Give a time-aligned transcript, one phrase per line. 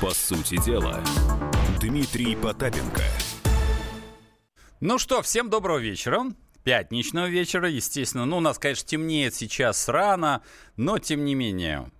[0.00, 0.98] По сути дела,
[1.78, 3.02] Дмитрий Потапенко.
[4.80, 6.24] Ну что, всем доброго вечера.
[6.64, 8.24] Пятничного вечера, естественно.
[8.24, 10.40] Ну, у нас, конечно, темнеет сейчас рано,
[10.76, 11.90] но тем не менее,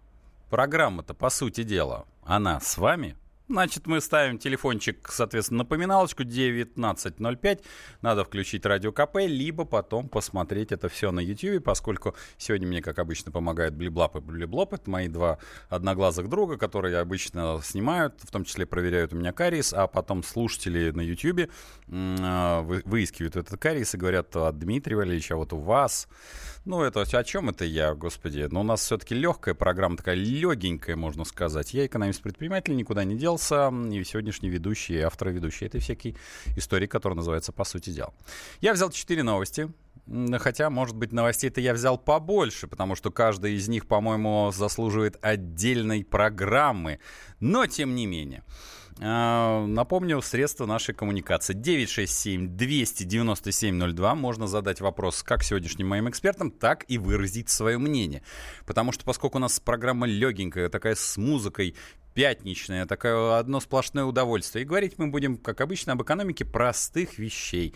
[0.48, 3.16] программа-то, по сути дела, она с вами,
[3.50, 7.64] Значит, мы ставим телефончик, соответственно, напоминалочку 19.05.
[8.00, 13.00] Надо включить радио КП, либо потом посмотреть это все на YouTube, поскольку сегодня мне, как
[13.00, 14.74] обычно, помогают Блиблап и Блиблоп.
[14.74, 19.74] Это мои два одноглазых друга, которые обычно снимают, в том числе проверяют у меня кариес,
[19.74, 21.50] а потом слушатели на YouTube
[21.90, 26.06] а, выискивают этот кариес и говорят, от Дмитрия Валерьевича, а вот у вас
[26.64, 28.46] ну, это о чем это я, господи?
[28.50, 31.72] Но у нас все-таки легкая программа, такая легенькая, можно сказать.
[31.72, 33.72] Я экономист-предприниматель, никуда не делся.
[33.90, 36.16] И сегодняшний ведущий, и автор ведущий этой всякой
[36.56, 38.12] истории, которая называется «По сути дела».
[38.60, 39.70] Я взял четыре новости.
[40.38, 46.04] Хотя, может быть, новостей-то я взял побольше, потому что каждая из них, по-моему, заслуживает отдельной
[46.04, 46.98] программы.
[47.38, 48.42] Но, тем не менее.
[49.02, 51.54] А, напомню, средства нашей коммуникации.
[51.54, 54.14] 967-297-02.
[54.14, 58.22] Можно задать вопрос как сегодняшним моим экспертам, так и выразить свое мнение.
[58.66, 61.74] Потому что поскольку у нас программа легенькая, такая с музыкой,
[62.12, 64.64] пятничная, такое одно сплошное удовольствие.
[64.64, 67.74] И говорить мы будем, как обычно, об экономике простых вещей.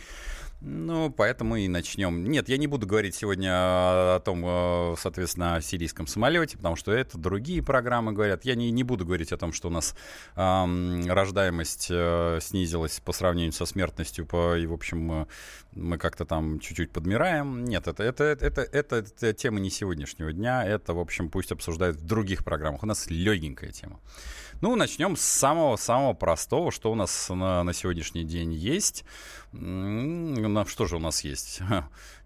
[0.66, 2.24] Ну, поэтому и начнем.
[2.24, 7.18] Нет, я не буду говорить сегодня о том, соответственно, о сирийском самолете, потому что это
[7.18, 8.46] другие программы говорят.
[8.46, 9.94] Я не, не буду говорить о том, что у нас
[10.36, 15.26] эм, рождаемость э, снизилась по сравнению со смертностью, по, и, в общем, э,
[15.72, 17.64] мы как-то там чуть-чуть подмираем.
[17.64, 20.64] Нет, это, это, это, это, это, это тема не сегодняшнего дня.
[20.64, 22.82] Это, в общем, пусть обсуждают в других программах.
[22.82, 24.00] У нас легенькая тема.
[24.64, 29.04] Ну, начнем с самого-самого простого, что у нас на, на сегодняшний день есть.
[29.52, 31.60] Что же у нас есть?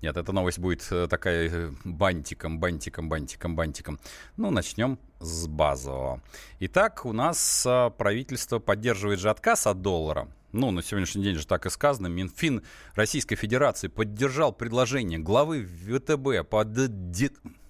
[0.03, 3.99] Нет, эта новость будет э, такая э, бантиком, бантиком, бантиком, бантиком.
[4.37, 6.23] Ну, начнем с базового.
[6.61, 10.29] Итак, у нас а, правительство поддерживает же отказ от доллара.
[10.53, 12.07] Ну, на сегодняшний день же так и сказано.
[12.07, 12.63] Минфин
[12.95, 16.73] Российской Федерации поддержал предложение главы ВТБ под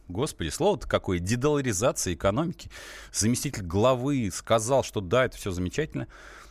[0.09, 2.71] Господи, слово-то какое, дедоларизация экономики.
[3.13, 6.09] Заместитель главы сказал, что да, это все замечательно.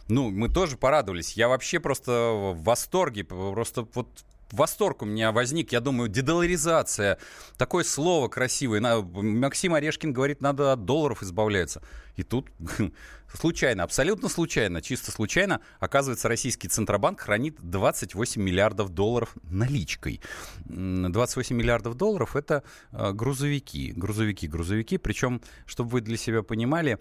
[0.08, 1.34] Ну, мы тоже порадовались.
[1.34, 4.08] Я вообще просто в восторге, просто вот
[4.52, 7.18] восторг у меня возник, я думаю, дедоларизация.
[7.58, 8.82] Такое слово красивое.
[8.82, 11.82] Максим Орешкин говорит, надо от долларов избавляться.
[12.18, 12.50] И тут
[13.34, 20.20] случайно, абсолютно случайно, чисто случайно, оказывается, российский Центробанк хранит 28 миллиардов долларов наличкой.
[20.66, 24.98] 28 миллиардов долларов– это э, грузовики, грузовики, грузовики.
[24.98, 26.98] Причем, чтобы вы для себя понимали,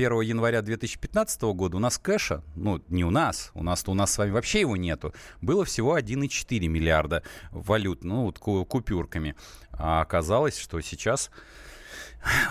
[0.00, 4.10] 1 января 2015 года у нас кэша, ну, не у нас, у нас-то у нас
[4.12, 5.12] с вами вообще его нету,
[5.42, 9.36] было всего 1,4 миллиарда валют, ну, вот купюрками.
[9.72, 11.30] А оказалось, что сейчас...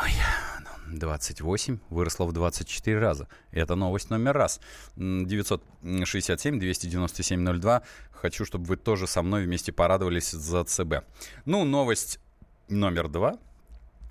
[0.04, 0.12] Ой,
[0.92, 3.28] 28 выросло в 24 раза.
[3.52, 4.60] Это новость номер раз.
[4.98, 7.84] 967-297-02.
[8.12, 11.04] Хочу, чтобы вы тоже со мной вместе порадовались за ЦБ.
[11.46, 12.20] Ну, новость
[12.68, 13.38] номер два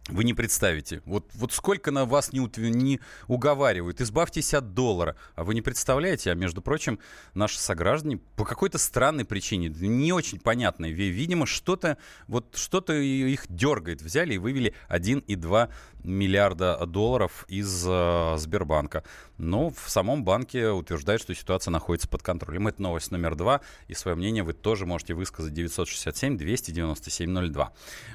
[0.08, 1.02] вы не представите.
[1.04, 4.00] Вот, вот сколько на вас не, не уговаривают.
[4.00, 5.16] Избавьтесь от доллара.
[5.34, 6.98] А вы не представляете, а между прочим,
[7.34, 14.02] наши сограждане по какой-то странной причине, не очень понятной, видимо, что-то вот что-то их дергает.
[14.02, 15.70] Взяли и вывели 1,2
[16.04, 19.04] миллиарда долларов из э, Сбербанка.
[19.36, 22.68] Но в самом банке утверждают, что ситуация находится под контролем.
[22.68, 23.60] Это новость номер два.
[23.86, 27.68] И свое мнение вы тоже можете высказать 967-297-02.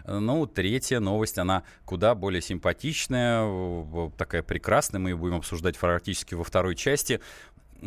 [0.07, 4.99] Ну, третья новость, она куда более симпатичная, такая прекрасная.
[4.99, 7.21] Мы ее будем обсуждать практически во второй части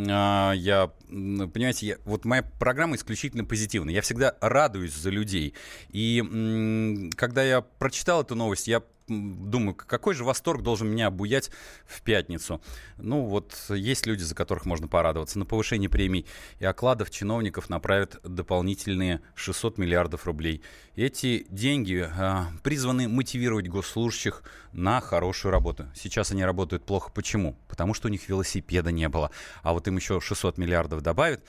[0.08, 3.94] а, я, понимаете, я, вот моя программа исключительно позитивная.
[3.94, 5.54] Я всегда радуюсь за людей.
[5.90, 11.50] И когда я прочитал эту новость, я думаю, какой же восторг должен меня обуять
[11.86, 12.60] в пятницу.
[12.96, 15.38] Ну, вот есть люди, за которых можно порадоваться.
[15.38, 16.26] На повышение премий
[16.58, 20.62] и окладов чиновников направят дополнительные 600 миллиардов рублей.
[20.96, 25.86] Эти деньги э, призваны мотивировать госслужащих на хорошую работу.
[25.94, 27.10] Сейчас они работают плохо.
[27.12, 27.56] Почему?
[27.68, 29.30] Потому что у них велосипеда не было.
[29.62, 31.42] А вот им еще 600 миллиардов добавят.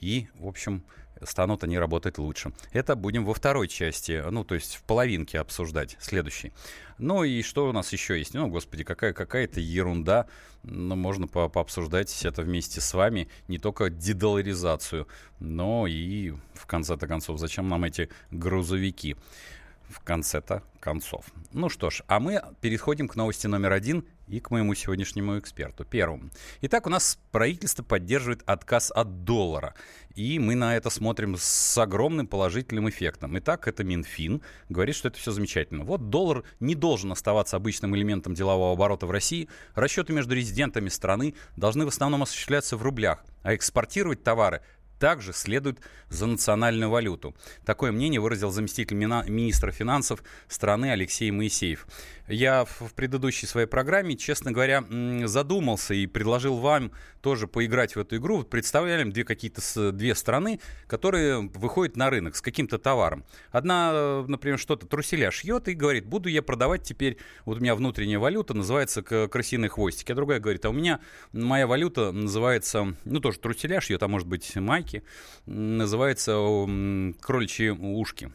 [0.00, 0.84] И, в общем,
[1.24, 2.52] станут они работать лучше.
[2.72, 6.52] Это будем во второй части, ну, то есть в половинке обсуждать, следующий.
[6.98, 8.34] Ну и что у нас еще есть?
[8.34, 10.26] Ну, господи, какая, какая-то ерунда.
[10.62, 13.28] Но ну, можно по пообсуждать это вместе с вами.
[13.48, 15.08] Не только дедоларизацию,
[15.40, 19.16] но и, в конце-то концов, зачем нам эти грузовики?
[19.92, 21.26] В конце-то концов.
[21.52, 25.84] Ну что ж, а мы переходим к новости номер один и к моему сегодняшнему эксперту,
[25.84, 26.30] первому.
[26.62, 29.74] Итак, у нас правительство поддерживает отказ от доллара.
[30.14, 33.38] И мы на это смотрим с огромным положительным эффектом.
[33.38, 35.84] Итак, это Минфин говорит, что это все замечательно.
[35.84, 39.48] Вот доллар не должен оставаться обычным элементом делового оборота в России.
[39.74, 44.62] Расчеты между резидентами страны должны в основном осуществляться в рублях, а экспортировать товары
[45.02, 47.34] также следует за национальную валюту.
[47.66, 51.88] Такое мнение выразил заместитель министра финансов страны Алексей Моисеев.
[52.28, 54.84] Я в предыдущей своей программе, честно говоря,
[55.26, 58.42] задумался и предложил вам тоже поиграть в эту игру.
[58.44, 63.24] Представляем две какие-то две страны, которые выходят на рынок с каким-то товаром.
[63.50, 68.18] Одна, например, что-то труселя шьет и говорит, буду я продавать теперь, вот у меня внутренняя
[68.18, 70.12] валюта называется крысиные хвостики.
[70.12, 71.00] А другая говорит, а у меня
[71.32, 75.02] моя валюта называется, ну тоже труселя шьет, а может быть майки
[75.46, 76.32] называется
[77.20, 78.32] кроличьи ушки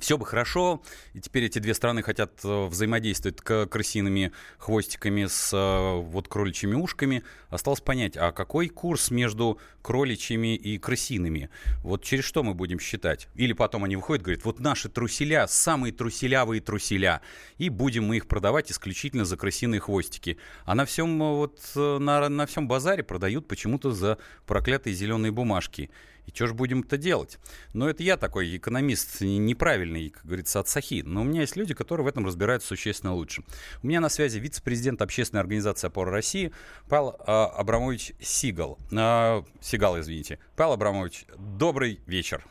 [0.00, 0.82] все бы хорошо,
[1.14, 7.22] и теперь эти две страны хотят э, взаимодействовать крысиными хвостиками с э, вот кроличьими ушками.
[7.50, 11.50] Осталось понять, а какой курс между кроличьими и крысиными?
[11.82, 13.28] Вот через что мы будем считать?
[13.34, 17.20] Или потом они выходят говорят, вот наши труселя, самые труселявые труселя,
[17.56, 20.38] и будем мы их продавать исключительно за крысиные хвостики.
[20.64, 25.90] А на всем, э, вот, на, на всем базаре продают почему-то за проклятые зеленые бумажки.
[26.28, 27.38] И что же будем-то делать?
[27.72, 31.02] Но это я такой экономист неправильный, как говорится, от сахи.
[31.04, 33.44] Но у меня есть люди, которые в этом разбираются существенно лучше.
[33.82, 36.52] У меня на связи вице-президент общественной организации «Опора России»
[36.86, 38.78] Павел а, Абрамович Сигал.
[38.92, 40.38] А, Сигал, извините.
[40.54, 42.44] Павел Абрамович, добрый вечер.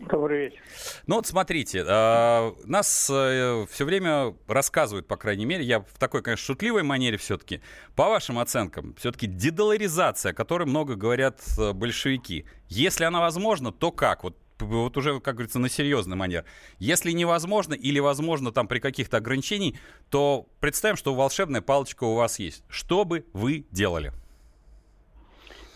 [0.00, 0.60] Добрый вечер.
[1.06, 6.22] Ну вот смотрите, э, нас э, все время рассказывают, по крайней мере, я в такой,
[6.22, 7.60] конечно, шутливой манере все-таки,
[7.96, 12.46] по вашим оценкам, все-таки дедоларизация, о которой много говорят э, большевики.
[12.68, 14.24] Если она возможна, то как?
[14.24, 16.44] Вот вот уже, как говорится, на серьезный манер.
[16.78, 19.76] Если невозможно или возможно там при каких-то ограничениях,
[20.10, 22.62] то представим, что волшебная палочка у вас есть.
[22.68, 24.12] Что бы вы делали?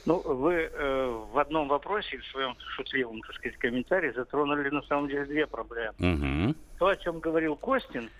[0.06, 5.08] Ну, вы э, в одном вопросе, в своем шутливом, так сказать, комментарии затронули на самом
[5.08, 5.94] деле две проблемы.
[5.98, 6.54] Угу.
[6.78, 8.10] То, о чем говорил Костин,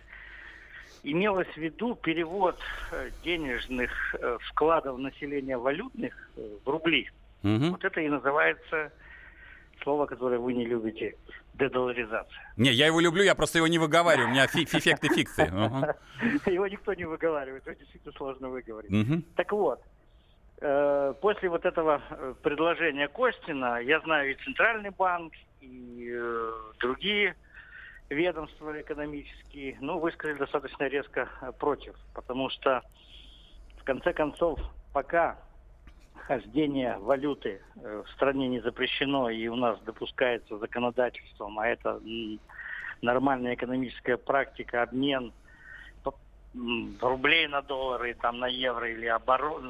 [1.02, 2.58] имелось в виду перевод
[2.90, 7.10] э, денежных э, вкладов населения валютных э, в рубли.
[7.42, 7.70] Угу.
[7.72, 8.90] Вот это и называется
[9.82, 11.16] слово, которое вы не любите,
[11.54, 12.54] дедоларизация.
[12.56, 15.42] Не, я его люблю, я просто его не выговариваю, у меня эффекты фиксы.
[16.46, 19.24] Его никто не выговаривает, это действительно сложно выговорить.
[19.36, 19.82] Так вот,
[21.20, 27.34] после вот этого э, предложения Костина, я знаю и Центральный банк, и э, другие
[28.08, 31.28] ведомства экономические, ну, высказали достаточно резко
[31.58, 32.82] против, потому что,
[33.78, 34.60] в конце концов,
[34.92, 35.38] пока
[36.14, 42.00] хождение валюты в стране не запрещено и у нас допускается законодательством, а это
[43.02, 45.32] нормальная экономическая практика, обмен–
[47.00, 49.62] рублей на доллары, там на евро или оборот,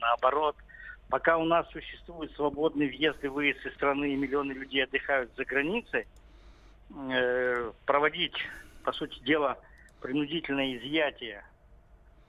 [0.00, 0.56] наоборот.
[1.08, 5.44] Пока у нас существует свободный въезд и выезд из страны, и миллионы людей отдыхают за
[5.44, 6.06] границей,
[7.10, 8.36] э, проводить,
[8.82, 9.58] по сути дела,
[10.00, 11.44] принудительное изъятие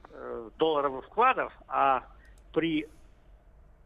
[0.10, 2.04] э, долларовых вкладов, а
[2.52, 2.88] при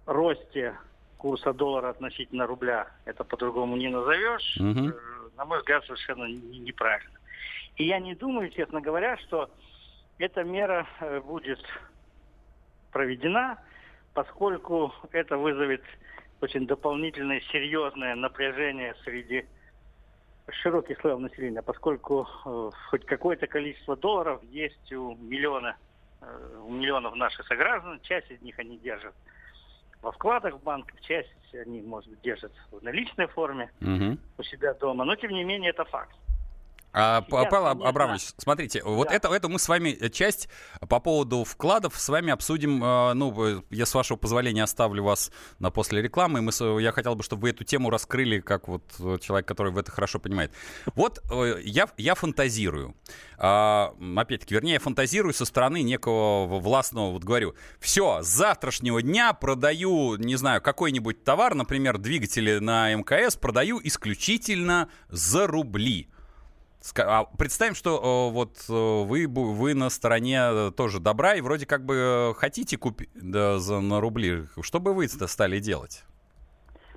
[0.08, 0.76] росте
[1.18, 4.90] курса доллара относительно рубля, это по-другому не назовешь, угу.
[4.90, 4.94] э,
[5.38, 7.20] на мой взгляд, совершенно неправильно.
[7.76, 9.50] И я не думаю, честно говоря, что
[10.20, 11.60] эта мера э, будет
[12.92, 13.60] проведена,
[14.14, 15.84] поскольку это вызовет
[16.42, 19.46] очень дополнительное серьезное напряжение среди
[20.50, 25.76] широких слоев населения, поскольку э, хоть какое-то количество долларов есть у миллиона
[26.22, 29.14] э, у миллионов наших сограждан, часть из них они держат
[30.02, 34.18] во вкладах в банках, часть они, может быть, держат в наличной форме угу.
[34.38, 36.16] у себя дома, но тем не менее это факт.
[37.00, 38.90] А, Павел Абрамович, смотрите, да.
[38.90, 40.50] вот это, это мы с вами э, часть
[40.90, 42.84] по поводу вкладов с вами обсудим.
[42.84, 46.42] Э, ну, я с вашего позволения оставлю вас на после рекламы.
[46.42, 49.78] Мы, я хотел бы, чтобы вы эту тему раскрыли, как вот э, человек, который в
[49.78, 50.52] это хорошо понимает.
[50.96, 51.22] Вот
[51.64, 52.96] я, я фантазирую.
[53.38, 59.34] А, опять-таки, вернее, я фантазирую со стороны некого властного, вот говорю, все, с завтрашнего дня
[59.34, 66.10] продаю, не знаю, какой-нибудь товар, например, двигатели на МКС, продаю исключительно за рубли.
[66.98, 72.34] А представим, что вот вы, вы на стороне э, тоже добра и вроде как бы
[72.38, 74.48] хотите купить да, за, на рубли.
[74.62, 76.04] Что бы вы стали делать?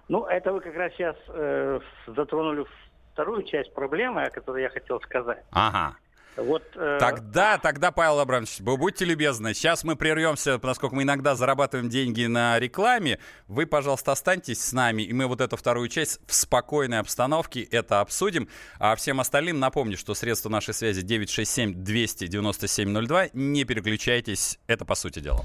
[0.09, 2.65] Ну, это вы как раз сейчас э, затронули
[3.13, 5.45] вторую часть проблемы, о которой я хотел сказать.
[5.53, 5.97] Ага.
[6.37, 6.99] Вот, э...
[7.01, 9.53] Тогда, тогда, Павел Абрамович, будьте любезны.
[9.53, 13.19] Сейчас мы прервемся, поскольку мы иногда зарабатываем деньги на рекламе.
[13.49, 18.01] Вы, пожалуйста, останьтесь с нами, и мы вот эту вторую часть в спокойной обстановке это
[18.01, 18.49] обсудим.
[18.79, 23.31] А всем остальным напомню, что средства нашей связи 967-297-02.
[23.33, 25.45] Не переключайтесь, это по сути дела.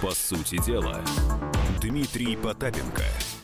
[0.00, 1.02] По сути дела,
[1.80, 3.02] Дмитрий Потапенко–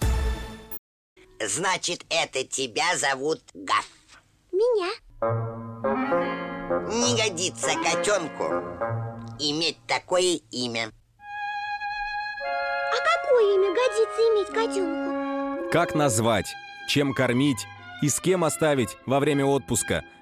[1.40, 3.87] Значит, это тебя зовут Гаф.
[4.52, 4.93] Меня.
[6.88, 8.45] Не годится котенку
[9.38, 10.90] иметь такое имя.
[12.90, 15.71] А какое имя годится иметь котенку?
[15.71, 16.55] Как назвать,
[16.88, 17.66] чем кормить
[18.02, 20.05] и с кем оставить во время отпуска?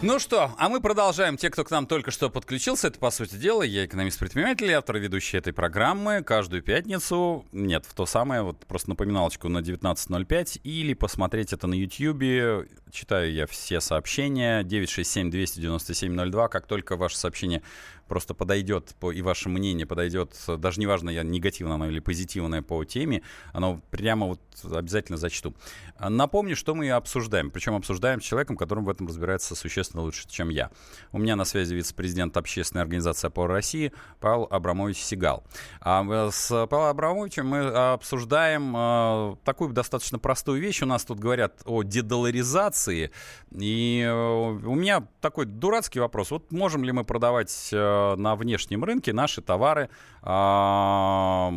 [0.00, 1.36] ну что, а мы продолжаем.
[1.36, 5.00] Те, кто к нам только что подключился, это, по сути дела, я экономист-предприниматель, автор и
[5.00, 6.22] ведущий этой программы.
[6.22, 11.74] Каждую пятницу, нет, в то самое, вот просто напоминалочку на 19.05, или посмотреть это на
[11.74, 12.68] YouTube.
[12.92, 14.62] Читаю я все сообщения.
[14.62, 16.48] 967-297-02.
[16.48, 17.62] Как только ваше сообщение
[18.08, 22.84] просто подойдет, по, и ваше мнение подойдет, даже неважно, я негативное оно или позитивное по
[22.84, 23.22] теме,
[23.52, 25.54] оно прямо вот обязательно зачту.
[26.00, 27.50] Напомню, что мы обсуждаем.
[27.50, 30.70] Причем обсуждаем с человеком, которым в этом разбирается существенно лучше, чем я.
[31.12, 35.44] У меня на связи вице-президент общественной организации «Опора России» Павел Абрамович Сигал.
[35.80, 40.82] А э, с Павлом Абрамовичем мы обсуждаем э, такую достаточно простую вещь.
[40.82, 43.10] У нас тут говорят о дедоларизации.
[43.50, 46.30] И э, у меня такой дурацкий вопрос.
[46.30, 47.76] Вот можем ли мы продавать э,
[48.16, 49.90] на внешнем рынке наши товары
[50.22, 51.52] а,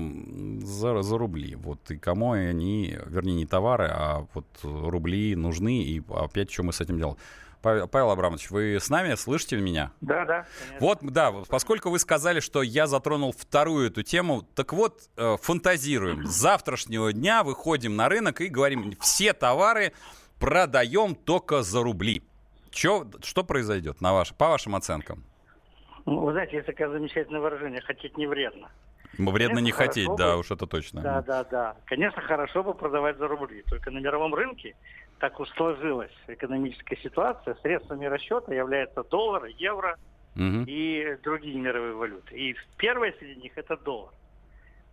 [0.62, 1.56] за, за рубли.
[1.56, 6.74] Вот и кому они, вернее, не товары, а вот рубли нужны, и опять что мы
[6.74, 7.18] с этим делаем.
[7.62, 9.92] Павел, Абрамович, вы с нами, слышите меня?
[10.02, 10.46] Да, да.
[10.68, 10.88] Конечно.
[10.88, 16.26] Вот, да, поскольку вы сказали, что я затронул вторую эту тему, так вот, э, фантазируем.
[16.26, 19.94] С завтрашнего дня выходим на рынок и говорим, все товары
[20.40, 22.24] продаем только за рубли.
[22.72, 25.24] Чё, что произойдет на ваш, по вашим оценкам?
[26.06, 28.70] Ну, вы знаете, есть такое замечательное выражение «хотеть не вредно».
[29.18, 31.02] Вредно Конечно, не хотеть, бы, да, уж это точно.
[31.02, 31.76] Да, да, да.
[31.86, 33.62] Конечно, хорошо бы продавать за рубли.
[33.64, 34.76] Только на мировом рынке
[35.20, 37.56] так уж сложилась экономическая ситуация.
[37.62, 39.98] Средствами расчета являются доллар, евро
[40.36, 40.64] угу.
[40.66, 42.36] и другие мировые валюты.
[42.36, 44.14] И первое среди них это доллар.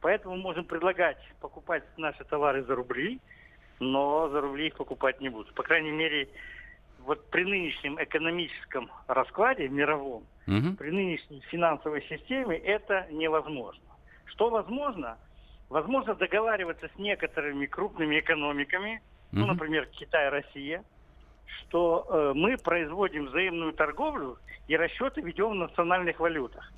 [0.01, 3.21] Поэтому можем предлагать покупать наши товары за рубли,
[3.81, 5.55] но за рубли их покупать не будут.
[5.55, 6.29] По крайней мере,
[7.01, 10.77] вот при нынешнем экономическом раскладе мировом, угу.
[10.77, 13.83] при нынешней финансовой системе это невозможно.
[14.27, 15.19] Что возможно?
[15.69, 19.03] Возможно договариваться с некоторыми крупными экономиками,
[19.33, 19.41] угу.
[19.41, 20.83] ну, например, Китай, Россия,
[21.61, 26.73] что э, мы производим взаимную торговлю и расчеты ведем в национальных валютах.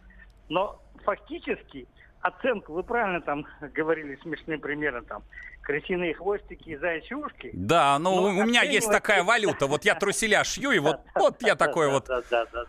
[0.48, 1.86] Но фактически
[2.20, 5.22] оценку, вы правильно там говорили смешным примером, там,
[5.62, 7.50] крысиные хвостики и заячьи ушки.
[7.52, 11.56] Да, ну у меня есть такая валюта, вот я труселя шью, и вот, вот я
[11.56, 12.08] такой вот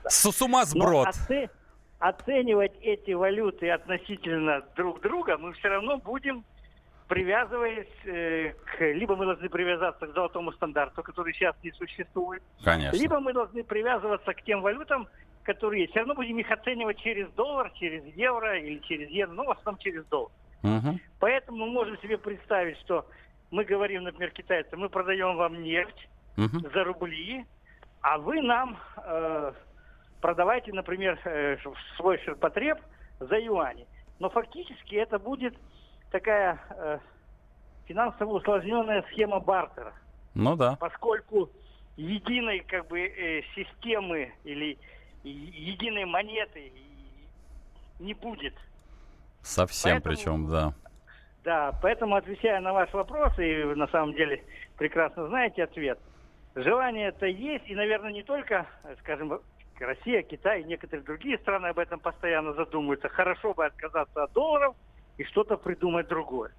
[0.07, 1.09] с ума сброд.
[1.99, 6.43] Оценивать эти валюты относительно друг друга мы все равно будем
[7.11, 8.79] привязываясь э, к...
[8.79, 12.41] Либо мы должны привязаться к золотому стандарту, который сейчас не существует.
[12.63, 12.95] Конечно.
[12.95, 15.09] Либо мы должны привязываться к тем валютам,
[15.43, 15.91] которые есть.
[15.91, 19.79] Все равно будем их оценивать через доллар, через евро или через евро, ну, в основном
[19.79, 20.31] через доллар.
[20.63, 20.99] Угу.
[21.19, 23.05] Поэтому мы можем себе представить, что
[23.49, 26.07] мы говорим, например, китайцам, мы продаем вам нефть
[26.37, 26.69] угу.
[26.73, 27.45] за рубли,
[28.01, 29.53] а вы нам э,
[30.21, 31.57] продавайте, например, э,
[31.97, 32.79] свой ширпотреб
[33.19, 33.87] за юани.
[34.19, 35.55] Но фактически это будет
[36.11, 36.99] такая э,
[37.85, 39.93] финансово усложненная схема бартера.
[40.33, 40.77] Ну да.
[40.79, 41.49] Поскольку
[41.97, 44.77] единой как бы э, системы или
[45.23, 46.71] единой монеты
[47.99, 48.53] не будет.
[49.41, 50.73] Совсем поэтому, причем, да.
[51.43, 54.43] Да, поэтому отвечая на ваш вопрос, и вы на самом деле
[54.77, 55.99] прекрасно знаете ответ,
[56.55, 58.67] желание это есть, и, наверное, не только,
[58.99, 59.39] скажем,
[59.79, 63.09] Россия, Китай и некоторые другие страны об этом постоянно задумываются.
[63.09, 64.75] Хорошо бы отказаться от долларов
[65.17, 66.51] и что-то придумать другое.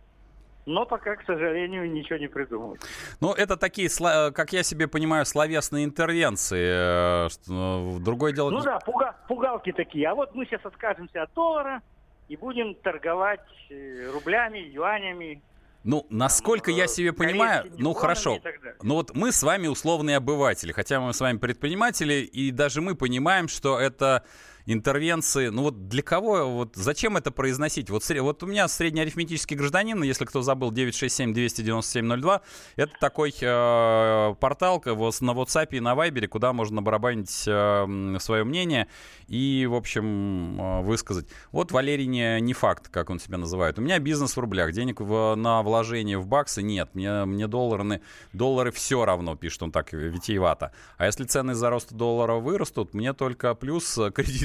[0.65, 2.77] Но пока, к сожалению, ничего не придумал.
[3.21, 3.89] Ну, это такие,
[4.33, 7.27] как я себе понимаю, словесные интервенции.
[7.27, 8.51] Э, ну, другое дело...
[8.51, 10.09] Ну да, пуга, пугалки такие.
[10.09, 11.83] А вот мы сейчас откажемся от доллара
[12.29, 13.41] и будем торговать
[13.71, 15.43] э, рублями, юанями,
[15.85, 18.39] ну, насколько я себе понимаю, ну хорошо.
[18.83, 22.95] Ну вот мы с вами условные обыватели, хотя мы с вами предприниматели, и даже мы
[22.95, 24.25] понимаем, что это
[24.67, 25.49] интервенции.
[25.49, 27.91] Ну вот для кого, вот зачем это произносить?
[27.91, 32.41] Вот, вот у меня среднеарифметический гражданин, если кто забыл, 967-297-02,
[32.77, 34.91] это такой э, портал на
[35.33, 38.89] WhatsApp и на Viber, куда можно барабанить э, свое мнение
[39.29, 41.27] и, в общем, э, высказать.
[41.51, 43.79] Вот Валерий не, не факт, как он себя называет.
[43.79, 46.91] У меня бизнес в рублях, денег в, на вложение в баксы нет.
[46.95, 48.01] Мне, мне доллары,
[48.33, 50.73] доллары все равно, пишет он так витиевато.
[50.97, 53.99] А если цены за рост доллара вырастут, мне только плюс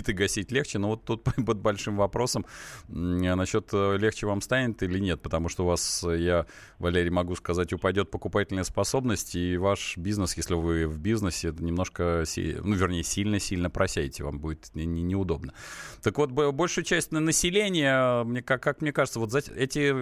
[0.07, 0.79] кредиты гасить легче.
[0.79, 2.45] Но вот тут под большим вопросом
[2.87, 5.21] насчет э, легче вам станет или нет.
[5.21, 6.45] Потому что у вас, я,
[6.79, 12.75] Валерий, могу сказать, упадет покупательная способность, и ваш бизнес, если вы в бизнесе, немножко, ну,
[12.75, 15.53] вернее, сильно-сильно просяете, вам будет неудобно.
[16.01, 19.93] Так вот, большую часть населения, мне, как, как мне кажется, вот эти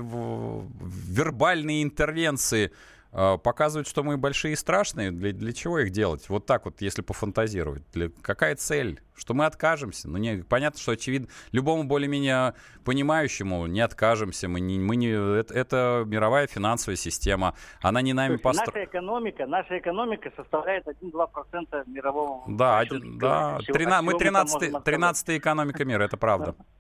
[1.12, 5.12] вербальные интервенции э, показывают, что мы большие и страшные.
[5.12, 6.28] Для, для чего их делать?
[6.28, 7.84] Вот так вот, если пофантазировать.
[7.94, 9.00] Для, какая цель?
[9.16, 10.10] Что мы откажемся?
[10.10, 11.30] Ну, не, понятно, что очевидно.
[11.54, 14.50] Любому более-менее понимающему не откажемся.
[14.50, 17.56] Мы не, мы не, это, это мировая финансовая система.
[17.82, 18.74] Она не нами построена.
[18.74, 22.44] Наша экономика, наша экономика составляет 1-2% мирового...
[22.48, 23.60] Да, один, да.
[23.66, 26.56] 13, мы 13, 13 экономика мира, это правда.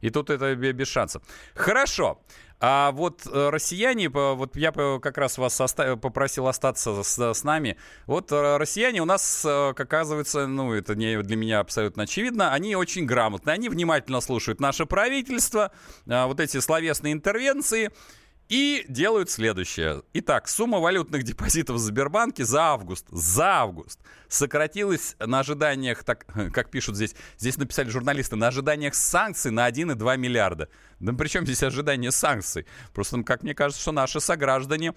[0.00, 1.22] И тут это без шансов.
[1.54, 2.20] Хорошо.
[2.60, 5.60] А вот э, россияне, вот я как раз вас
[6.02, 7.76] попросил остаться с, с нами.
[8.06, 12.52] Вот э, россияне у нас, э, как оказывается, ну это не для меня абсолютно очевидно,
[12.52, 15.72] они очень грамотные, они внимательно слушают наше правительство,
[16.06, 17.90] вот эти словесные интервенции.
[18.48, 20.02] И делают следующее.
[20.14, 26.24] Итак, сумма валютных депозитов в Сбербанке за август, за август сократилась на ожиданиях, так,
[26.54, 30.70] как пишут здесь, здесь написали журналисты, на ожиданиях санкций на 1,2 миллиарда.
[30.98, 32.66] Да при чем здесь ожидание санкций?
[32.94, 34.94] Просто, как мне кажется, что наши сограждане,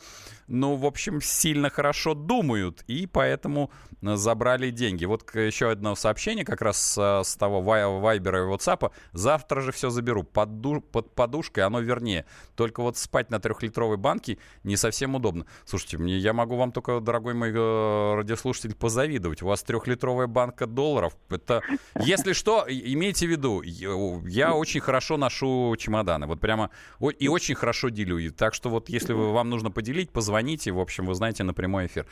[0.51, 5.05] ну, в общем, сильно хорошо думают, и поэтому э, забрали деньги.
[5.05, 8.91] Вот еще одно сообщение как раз с, с того Вайбера и WhatsApp.
[9.13, 10.24] Завтра же все заберу.
[10.24, 12.25] Под, ду, под подушкой оно вернее.
[12.55, 15.46] Только вот спать на трехлитровой банке не совсем удобно.
[15.63, 19.41] Слушайте, мне, я могу вам только, дорогой мой э, радиослушатель, позавидовать.
[19.41, 21.15] У вас трехлитровая банка долларов.
[21.29, 21.62] Это,
[21.98, 26.27] если что, имейте в виду, я очень хорошо ношу чемоданы.
[26.27, 26.72] Вот прямо
[27.20, 28.34] и очень хорошо делю.
[28.34, 30.40] Так что вот если вам нужно поделить, позвоните.
[30.41, 32.05] В общем, вы знаете, на прямой эфир.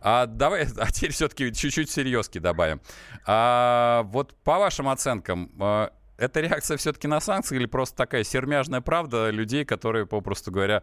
[0.00, 2.80] А, давай, а теперь все-таки чуть-чуть серьезки добавим.
[3.26, 8.80] А, вот по вашим оценкам, а, это реакция все-таки на санкции или просто такая сермяжная
[8.80, 10.82] правда людей, которые, попросту говоря,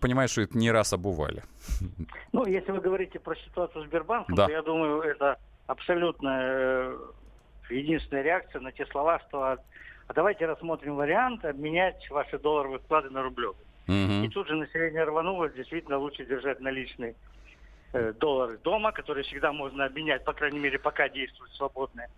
[0.00, 1.42] понимаешь, что это не раз обували?
[2.32, 4.46] Ну, если вы говорите про ситуацию с Сбербанком, да.
[4.46, 6.98] то я думаю, это абсолютно э,
[7.70, 9.58] единственная реакция на те слова, что а,
[10.06, 13.64] а давайте рассмотрим вариант обменять ваши долларовые вклады на рублевые.
[13.86, 14.24] Угу.
[14.24, 17.14] И тут же население рванулось, действительно лучше держать наличные
[17.92, 22.08] э, доллары дома, которые всегда можно обменять, по крайней мере, пока действует свободная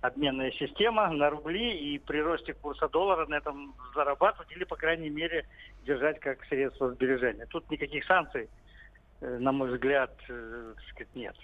[0.00, 5.10] обменная система на рубли и при росте курса доллара на этом зарабатывать или, по крайней
[5.10, 5.46] мере,
[5.84, 7.46] держать как средство сбережения.
[7.46, 8.48] Тут никаких санкций,
[9.38, 10.74] на мой взгляд, э,
[11.14, 11.34] нет.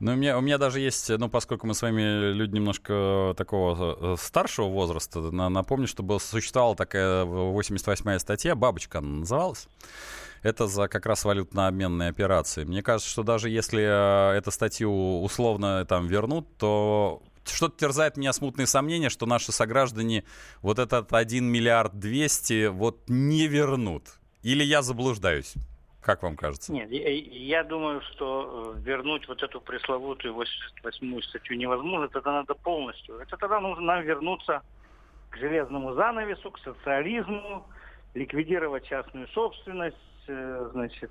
[0.00, 4.14] Ну, у меня, у меня даже есть, ну, поскольку мы с вами люди немножко такого
[4.14, 9.68] э, старшего возраста, напомню, что был, существовала такая 88-я статья, «Бабочка» она называлась.
[10.42, 12.64] Это за как раз валютно-обменные операции.
[12.64, 18.66] Мне кажется, что даже если эту статью условно там вернут, то что-то терзает меня смутные
[18.66, 20.24] сомнения, что наши сограждане
[20.60, 24.04] вот этот 1 миллиард 200 вот не вернут.
[24.42, 25.54] Или я заблуждаюсь?
[26.04, 26.70] Как вам кажется?
[26.70, 32.04] Нет, я, я думаю, что э, вернуть вот эту пресловутую 88-ю статью невозможно.
[32.04, 33.16] Это надо полностью.
[33.20, 34.60] Это тогда нужно нам вернуться
[35.30, 37.66] к железному занавесу, к социализму,
[38.12, 39.96] ликвидировать частную собственность,
[40.28, 41.10] э, значит,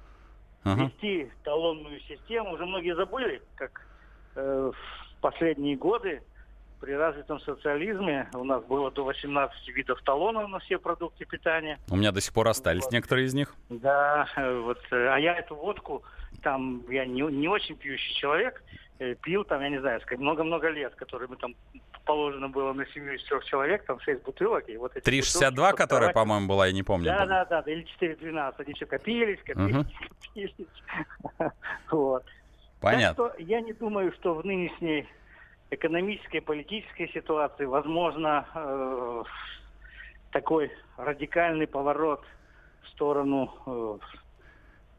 [0.64, 2.52] ввести талонную систему.
[2.52, 3.88] Уже многие забыли, как
[4.36, 4.72] э,
[5.22, 6.22] последние годы
[6.84, 11.80] при развитом социализме у нас было до 18 видов талонов на все продукты питания.
[11.90, 12.92] У меня до сих пор остались вот.
[12.92, 13.56] некоторые из них.
[13.70, 16.04] Да, вот, а я эту водку,
[16.42, 18.62] там, я не, не очень пьющий человек,
[19.00, 21.56] э, пил там, я не знаю, много-много лет, которые мы там
[22.04, 24.68] положено было на семью из трех человек, там шесть бутылок.
[24.68, 27.06] И вот 3,62, которая, по-моему, была, я не помню.
[27.06, 28.56] Да, да, да, да, или 4,12.
[28.58, 29.86] Они все копились, копились, угу.
[30.34, 30.68] копились.
[31.92, 32.26] вот.
[32.82, 33.24] Понятно.
[33.24, 35.08] Так что я не думаю, что в нынешней
[35.76, 39.24] экономической, политической ситуации возможно э,
[40.32, 42.24] такой радикальный поворот
[42.84, 43.98] в сторону э,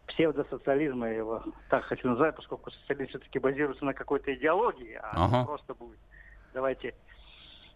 [0.07, 5.45] псевдосоциализма, я его так хочу назвать, поскольку социализм все-таки базируется на какой-то идеологии, а ага.
[5.45, 5.99] просто будет.
[6.53, 6.95] Давайте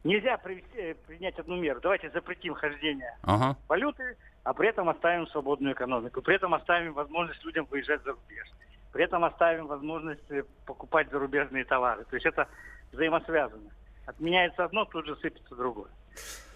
[0.05, 1.81] нельзя привести, э, принять одну меру.
[1.81, 3.57] Давайте запретим хождение ага.
[3.69, 8.49] валюты, а при этом оставим свободную экономику, при этом оставим возможность людям выезжать за рубеж.
[8.93, 12.05] При этом оставим возможность э, покупать зарубежные товары.
[12.05, 12.49] То есть это
[12.93, 13.71] взаимосвязано.
[14.07, 15.91] Отменяется одно, тут же сыпется другое.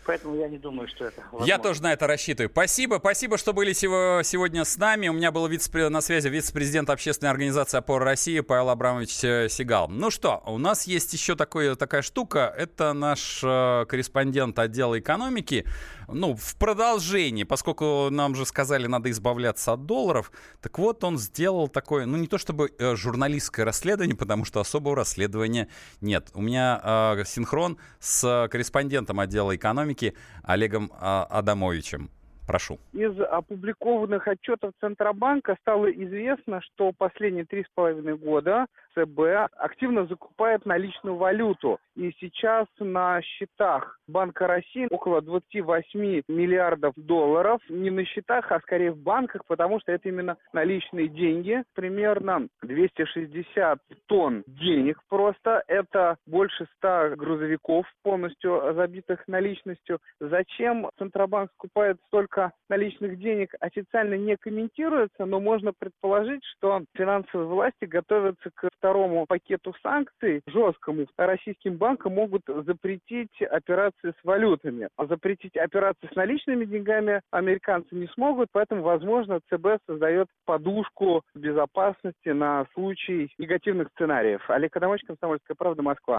[0.04, 1.46] Поэтому я не думаю, что это возможно.
[1.46, 2.50] Я тоже на это рассчитываю.
[2.50, 5.08] Спасибо, спасибо, что были сегодня с нами.
[5.08, 9.88] У меня был вице на связи вице-президент общественной организации «Опора России» Павел Абрамович э, Сигал.
[9.88, 12.52] Ну что, у нас есть еще такой, такая штука.
[12.56, 15.66] Это наш э, корреспондент отдела экономики.
[16.14, 21.68] Ну, в продолжении, поскольку нам же сказали, надо избавляться от долларов, так вот он сделал
[21.68, 25.68] такое, ну не то чтобы э, журналистское расследование, потому что особого расследования
[26.00, 26.30] нет.
[26.34, 26.80] У меня
[27.18, 32.10] э, синхрон с корреспондентом отдела экономики Олегом а, Адамовичем.
[32.46, 32.78] Прошу.
[32.92, 40.66] Из опубликованных отчетов Центробанка стало известно, что последние три с половиной года ЦБ активно закупает
[40.66, 41.78] наличную валюту.
[41.94, 47.60] И сейчас на счетах Банка России около 28 миллиардов долларов.
[47.68, 51.62] Не на счетах, а скорее в банках, потому что это именно наличные деньги.
[51.74, 55.62] Примерно 260 тонн денег просто.
[55.68, 60.00] Это больше 100 грузовиков, полностью забитых наличностью.
[60.20, 62.31] Зачем Центробанк скупает столько
[62.68, 69.74] наличных денег, официально не комментируется, но можно предположить, что финансовые власти готовятся к второму пакету
[69.82, 74.88] санкций жесткому российским банкам могут запретить операции с валютами.
[74.96, 82.28] А запретить операции с наличными деньгами американцы не смогут, поэтому, возможно, ЦБ создает подушку безопасности
[82.28, 84.42] на случай негативных сценариев.
[84.48, 86.18] Олег Адамович, Комсомольская правда, Москва.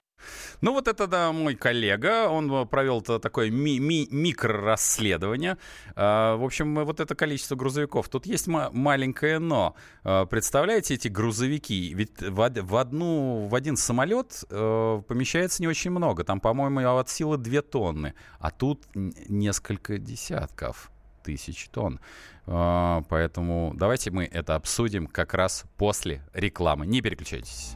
[0.61, 5.57] Ну вот это, да, мой коллега, он провел такое ми- ми- микрорасследование.
[5.95, 8.09] А, в общем, вот это количество грузовиков.
[8.09, 9.75] Тут есть маленькое но.
[10.03, 11.93] А, представляете эти грузовики?
[11.93, 16.23] Ведь в в, одну, в один самолет э, помещается не очень много.
[16.23, 18.13] Там, по-моему, от силы 2 тонны.
[18.39, 20.91] А тут несколько десятков
[21.23, 21.99] тысяч тонн.
[22.47, 26.85] Э, поэтому давайте мы это обсудим как раз после рекламы.
[26.85, 27.75] Не переключайтесь.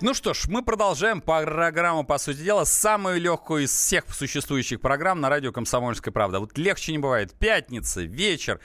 [0.00, 5.20] ну что ж, мы продолжаем программу, по сути дела, самую легкую из всех существующих программ
[5.20, 6.40] на радио «Комсомольская правда».
[6.40, 7.32] Вот легче не бывает.
[7.32, 8.60] Пятница, вечер,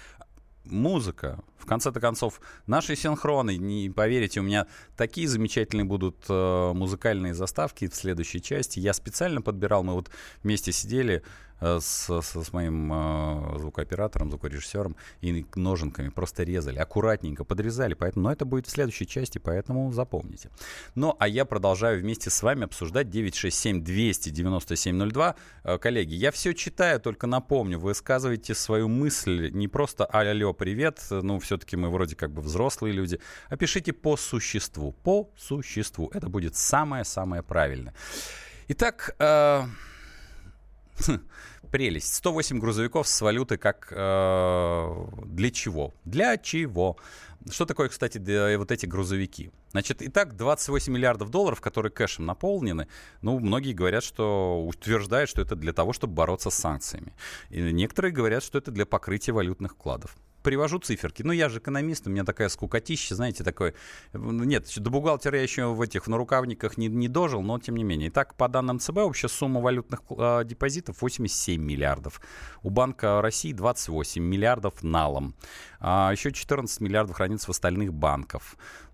[0.65, 1.39] музыка.
[1.57, 4.67] В конце-то концов, наши синхроны, не поверите, у меня
[4.97, 8.79] такие замечательные будут э, музыкальные заставки в следующей части.
[8.79, 10.09] Я специально подбирал, мы вот
[10.43, 11.23] вместе сидели,
[11.61, 17.93] с, с, с моим э, звукооператором, звукорежиссером и ноженками просто резали, аккуратненько подрезали.
[17.93, 20.49] Поэтому, но это будет в следующей части, поэтому запомните.
[20.95, 25.35] Ну, а я продолжаю вместе с вами обсуждать 967-297-02.
[25.63, 31.05] Э, коллеги, я все читаю, только напомню, вы высказывайте свою мысль не просто «Алло, привет»,
[31.09, 33.19] ну, все-таки мы вроде как бы взрослые люди,
[33.49, 36.09] а пишите по существу, по существу.
[36.13, 37.93] Это будет самое-самое правильное.
[38.69, 39.63] Итак, э,
[41.71, 42.13] прелесть.
[42.15, 45.93] 108 грузовиков с валютой как э, для чего?
[46.05, 46.97] Для чего?
[47.49, 48.19] Что такое, кстати,
[48.57, 49.51] вот эти грузовики?
[49.71, 52.87] Значит, итак, 28 миллиардов долларов, которые кэшем наполнены,
[53.21, 57.15] ну, многие говорят, что утверждают, что это для того, чтобы бороться с санкциями.
[57.49, 61.23] И некоторые говорят, что это для покрытия валютных вкладов привожу циферки.
[61.23, 63.73] Ну, я же экономист, у меня такая скукотища, знаете, такой...
[64.13, 68.09] Нет, до бухгалтера я еще в этих нарукавниках не, не дожил, но тем не менее.
[68.09, 72.21] Итак, по данным ЦБ, общая сумма валютных э, депозитов 87 миллиардов.
[72.63, 75.35] У Банка России 28 миллиардов налом.
[75.79, 78.41] А еще 14 миллиардов хранится в остальных банках.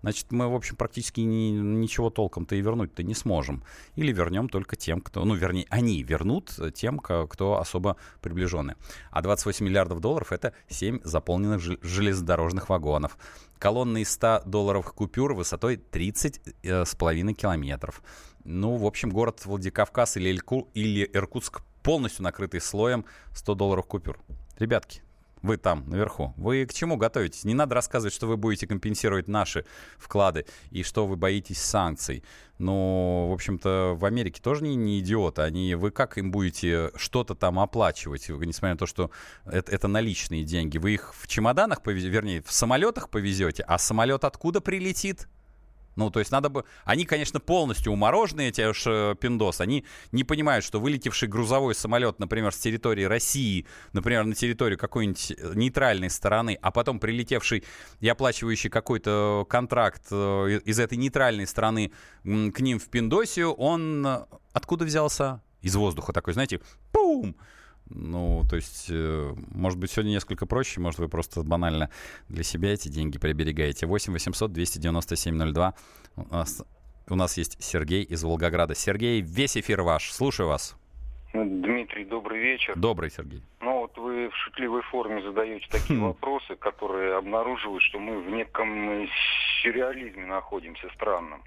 [0.00, 3.64] Значит, мы, в общем, практически ни, ничего толком-то и вернуть-то не сможем.
[3.96, 5.24] Или вернем только тем, кто...
[5.24, 8.74] Ну, вернее, они вернут тем, кто особо приближенный.
[9.10, 11.37] А 28 миллиардов долларов— это 7 заполненных
[11.82, 13.18] железнодорожных вагонов.
[13.58, 18.02] Колонны из 100 долларовых купюр высотой 30 э, километров.
[18.44, 24.18] Ну, в общем, город Владикавказ или, Ильку, или Иркутск полностью накрытый слоем 100 долларов купюр.
[24.58, 25.02] Ребятки,
[25.42, 26.34] вы там, наверху.
[26.36, 27.44] Вы к чему готовитесь?
[27.44, 29.64] Не надо рассказывать, что вы будете компенсировать наши
[29.98, 32.24] вклады и что вы боитесь санкций.
[32.58, 35.42] Но, в общем-то, в Америке тоже не, не идиоты.
[35.42, 39.10] Они, вы как им будете что-то там оплачивать, несмотря на то, что
[39.44, 40.78] это, это наличные деньги?
[40.78, 45.28] Вы их в чемоданах, повезете, вернее, в самолетах повезете, а самолет откуда прилетит?
[45.98, 46.64] Ну, то есть надо бы...
[46.84, 49.60] Они, конечно, полностью умороженные, эти уж э, пиндос.
[49.60, 55.32] Они не понимают, что вылетевший грузовой самолет, например, с территории России, например, на территорию какой-нибудь
[55.32, 57.64] э, нейтральной стороны, а потом прилетевший
[57.98, 61.90] и оплачивающий какой-то контракт э, из этой нейтральной страны
[62.22, 64.06] к ним в Пиндосию, он
[64.52, 65.42] откуда взялся?
[65.62, 66.60] Из воздуха такой, знаете,
[66.92, 67.34] пум!
[67.90, 71.90] Ну, то есть, э, может быть, сегодня несколько проще, может, вы просто банально
[72.28, 73.86] для себя эти деньги приберегаете.
[73.86, 75.74] 8 800 297 02.
[76.16, 76.64] У нас,
[77.08, 78.74] у нас есть Сергей из Волгограда.
[78.74, 80.10] Сергей, весь эфир ваш.
[80.10, 80.76] Слушаю вас.
[81.32, 82.74] Дмитрий, добрый вечер.
[82.76, 83.42] Добрый, Сергей.
[83.60, 89.06] Ну, вот вы в шутливой форме задаете такие вопросы, которые обнаруживают, что мы в неком
[89.62, 91.42] сюрреализме находимся странном.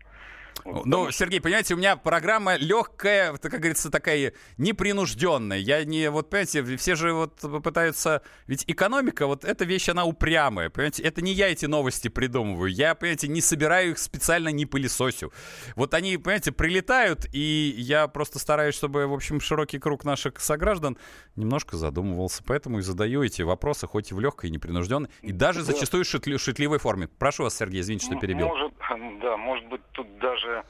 [0.64, 1.12] Вот, ну, что...
[1.12, 5.58] Сергей, понимаете, у меня программа легкая, как говорится, такая непринужденная.
[5.58, 8.22] Я не, вот, понимаете, все же вот пытаются...
[8.48, 11.04] Ведь экономика, вот эта вещь, она упрямая, понимаете?
[11.04, 12.72] Это не я эти новости придумываю.
[12.72, 15.32] Я, понимаете, не собираю их специально, не пылесосю.
[15.76, 20.98] Вот они, понимаете, прилетают, и я просто стараюсь, чтобы, в общем, широкий круг наших сограждан
[21.36, 22.44] немножко задумывался.
[22.46, 25.66] Поэтому и задаю эти вопросы, хоть и в легкой, и непринужденной, и даже да.
[25.66, 27.08] зачастую шутли, шутливой форме.
[27.08, 28.48] Прошу вас, Сергей, извините, что перебил.
[28.48, 28.74] Может,
[29.22, 30.64] да, может быть, тут даже даже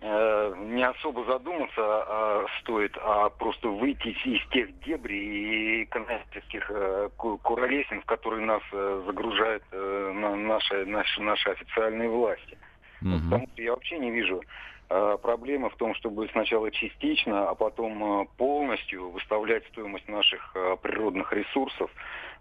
[0.00, 8.02] э, не особо задуматься а, стоит, а просто выйти из тех дебри и э, куролесин,
[8.02, 12.58] в которые нас э, загружают на наши, наши, наши официальные власти.
[13.02, 13.24] Mm-hmm.
[13.24, 14.42] Потому что я вообще не вижу
[14.90, 21.90] э, проблемы в том, чтобы сначала частично, а потом полностью выставлять стоимость наших природных ресурсов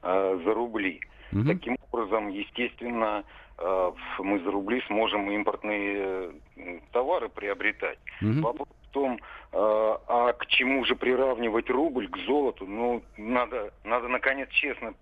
[0.02, 1.02] э, за рубли.
[1.32, 1.48] Mm-hmm.
[1.48, 8.00] Таким образом, естественно, Э, мы за рубли сможем импортные э, товары приобретать.
[8.22, 8.42] Угу.
[8.42, 9.18] Вопрос в том, э,
[9.54, 12.66] а к чему же приравнивать рубль к золоту?
[12.66, 14.94] Ну, надо, надо наконец честно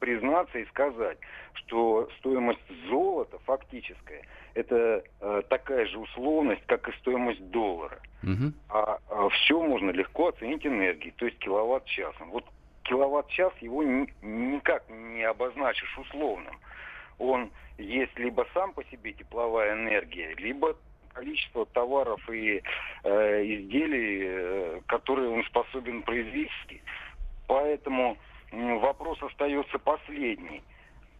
[0.00, 1.18] признаться и сказать,
[1.54, 4.22] что стоимость золота фактическая
[4.54, 7.98] это э, такая же условность, как и стоимость доллара.
[8.22, 8.52] Угу.
[8.70, 12.30] А, а все можно легко оценить энергией, то есть киловатт-часом.
[12.30, 12.44] Вот
[12.82, 16.58] киловатт-час его ни, никак не обозначишь условным
[17.20, 20.76] он есть либо сам по себе тепловая энергия, либо
[21.12, 22.62] количество товаров и
[23.04, 26.80] э, изделий, э, которые он способен произвести.
[27.46, 28.16] Поэтому
[28.52, 30.62] э, вопрос остается последний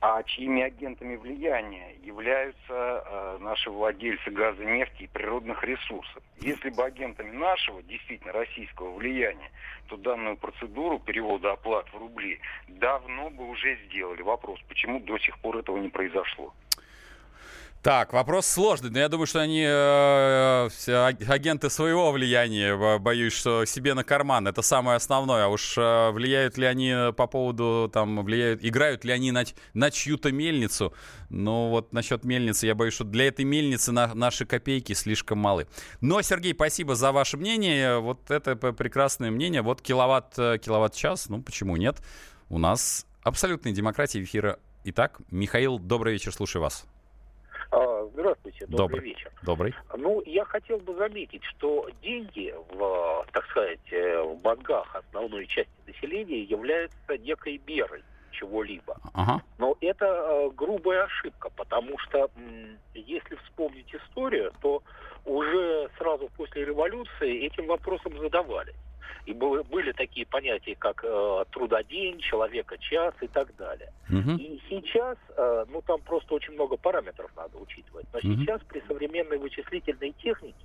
[0.01, 6.23] а чьими агентами влияния являются э, наши владельцы газа, нефти и природных ресурсов.
[6.41, 9.51] Если бы агентами нашего, действительно российского влияния,
[9.89, 14.23] то данную процедуру перевода оплат в рубли давно бы уже сделали.
[14.23, 16.55] Вопрос, почему до сих пор этого не произошло?
[17.83, 20.69] Так, вопрос сложный, но я думаю, что они э,
[21.27, 25.47] агенты своего влияния, боюсь, что себе на карман, это самое основное.
[25.47, 29.91] А уж э, влияют ли они по поводу, там, влияют, играют ли они на, на
[29.91, 30.93] чью-то мельницу?
[31.31, 35.67] Ну вот насчет мельницы, я боюсь, что для этой мельницы на, наши копейки слишком малы.
[36.03, 39.63] Но, Сергей, спасибо за ваше мнение, вот это прекрасное мнение.
[39.63, 41.97] Вот киловатт, э, киловатт-час, ну почему нет?
[42.51, 44.59] У нас абсолютная демократия эфира.
[44.85, 46.85] Итак, Михаил, добрый вечер, слушаю вас.
[48.13, 49.33] Здравствуйте, добрый, добрый вечер.
[49.43, 49.75] Добрый.
[49.97, 55.71] Ну, я хотел бы заметить, что деньги в, так сказать, э, в банках основной части
[55.87, 58.97] населения являются некой мерой чего-либо.
[59.13, 59.43] Ага.
[59.59, 64.83] Но это э, грубая ошибка, потому что м, если вспомнить историю, то
[65.25, 68.75] уже сразу после революции этим вопросом задавались.
[69.27, 73.93] И были, были такие понятия, как э, трудодень, человека час и так далее.
[74.09, 74.33] Угу.
[74.39, 78.07] И сейчас, э, ну там просто очень много параметров надо учитывать.
[78.13, 78.41] Но угу.
[78.41, 80.65] сейчас при современной вычислительной технике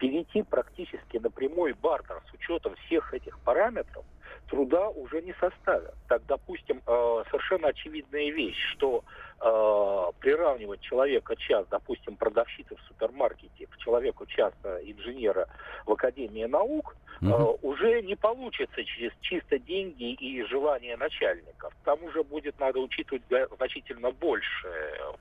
[0.00, 4.04] перейти практически на прямой бартер с учетом всех этих параметров
[4.48, 5.94] труда уже не составит.
[6.08, 9.04] Так, допустим, э, совершенно очевидная вещь, что
[9.40, 15.46] э, приравнивать человека час, допустим, продавщицы в супермаркете к человеку часа инженера
[15.86, 17.58] в Академии наук, угу.
[17.62, 21.72] уже не получится через чисто деньги и желание начальников.
[21.84, 23.22] Там уже будет надо учитывать
[23.56, 24.68] значительно больше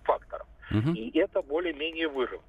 [0.03, 0.47] факторов.
[0.71, 0.93] Угу.
[0.95, 2.43] И это более-менее выровнено.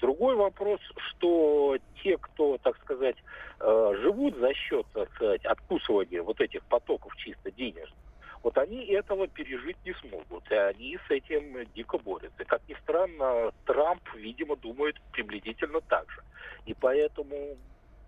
[0.00, 3.16] Другой вопрос, что те, кто, так сказать,
[3.60, 7.98] э, живут за счет, так сказать, откусывания вот этих потоков чисто денежных,
[8.42, 12.44] вот они этого пережить не смогут, и они с этим дико борются.
[12.44, 16.22] Как ни странно, Трамп, видимо, думает приблизительно так же.
[16.66, 17.56] И поэтому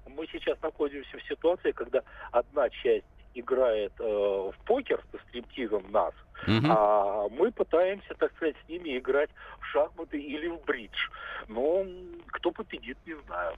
[0.07, 6.13] мы сейчас находимся в ситуации, когда одна часть играет э, в покер со стриптизом нас–
[6.43, 6.67] Угу.
[6.69, 10.97] А мы пытаемся, так сказать, с ними играть в шахматы или в бридж.
[11.49, 11.85] Но
[12.27, 13.55] кто победит, не знаю.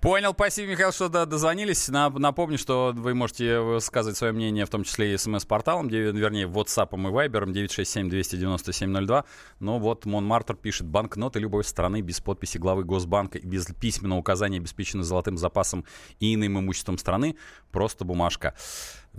[0.00, 1.88] Понял, спасибо, Михаил, что дозвонились.
[1.88, 7.28] Напомню, что вы можете высказывать свое мнение, в том числе и смс-порталом, вернее, WhatsApp и
[7.28, 9.24] Viber 967-297-02.
[9.60, 14.58] Но вот Монмартр пишет, банкноты любой страны без подписи главы Госбанка и без письменного указания
[14.58, 15.84] обеспечены золотым запасом
[16.20, 17.36] и иным имуществом страны.
[17.72, 18.54] Просто бумажка.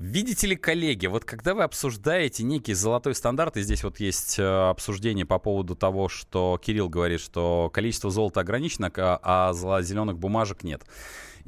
[0.01, 4.69] Видите ли, коллеги, вот когда вы обсуждаете некий золотой стандарт, и здесь вот есть э,
[4.69, 10.83] обсуждение по поводу того, что Кирилл говорит, что количество золота ограничено, а зеленых бумажек нет.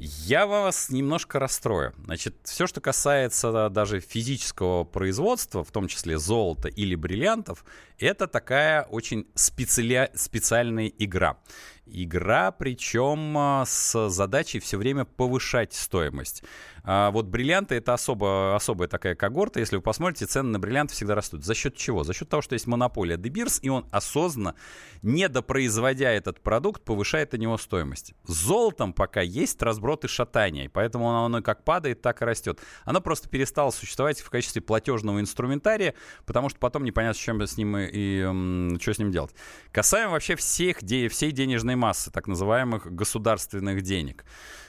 [0.04, 1.94] Я вас немножко расстрою.
[2.06, 7.64] Значит, все, что касается даже физического производства, в том числе золота или бриллиантов,
[8.00, 10.10] это такая очень специаля...
[10.16, 11.36] специальная игра.
[11.86, 16.42] Игра, причем а, с задачей все время повышать стоимость.
[16.84, 19.60] А вот бриллианты это особо, особая такая когорта.
[19.60, 21.44] Если вы посмотрите, цены на бриллианты всегда растут.
[21.44, 22.02] За счет чего?
[22.02, 24.54] За счет того, что есть монополия De Beers, и он осознанно,
[25.02, 28.14] недопроизводя этот продукт, повышает на него стоимость.
[28.26, 32.60] С золотом пока есть разброд и шатание, поэтому оно, оно как падает, так и растет.
[32.84, 35.94] Оно просто перестало существовать в качестве платежного инструментария,
[36.26, 39.34] потому что потом непонятно, с чем с ним и, и что с ним делать.
[39.72, 44.24] Касаемо вообще всех, де, всей денежной массы, так называемых государственных денег.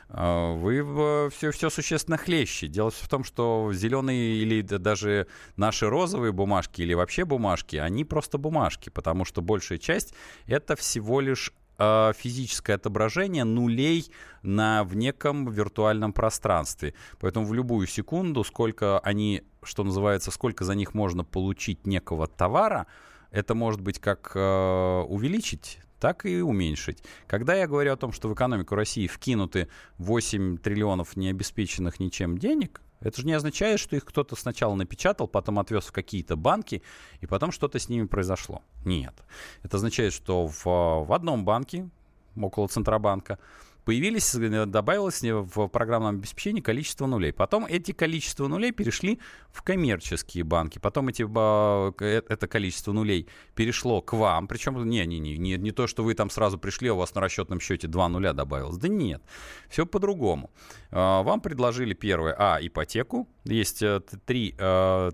[0.10, 2.68] А, вы все, все существенно хлеще.
[2.68, 8.38] Дело в том, что зеленые или даже наши розовые бумажки или вообще бумажки, они просто
[8.38, 10.14] бумажки, потому что большая часть
[10.48, 16.94] это всего лишь физическое отображение нулей на в неком виртуальном пространстве.
[17.20, 22.88] Поэтому в любую секунду, сколько они, что называется, сколько за них можно получить некого товара,
[23.32, 27.02] это может быть как э, увеличить так и уменьшить.
[27.28, 32.82] Когда я говорю о том, что в экономику России вкинуты 8 триллионов необеспеченных ничем денег,
[33.04, 36.82] это же не означает, что их кто-то сначала напечатал, потом отвез в какие-то банки,
[37.22, 38.62] и потом что-то с ними произошло.
[38.86, 39.14] Нет.
[39.62, 41.90] Это означает, что в, в одном банке,
[42.36, 43.40] около Центробанка,
[43.86, 47.34] появились, э, добавилось в программном обеспечении количество нулей.
[47.34, 49.20] Потом эти количества нулей перешли
[49.52, 50.80] в коммерческие банки.
[50.80, 54.48] Потом эти, э, это количество нулей перешло к вам.
[54.48, 57.14] Причем не, не, не, не, не то, что вы там сразу пришли, а у вас
[57.16, 58.78] на расчетном счете два нуля добавилось.
[58.78, 59.22] Да нет,
[59.70, 60.52] все по-другому.
[60.92, 63.28] А, вам предложили первое, а, ипотеку.
[63.46, 64.56] Есть э, три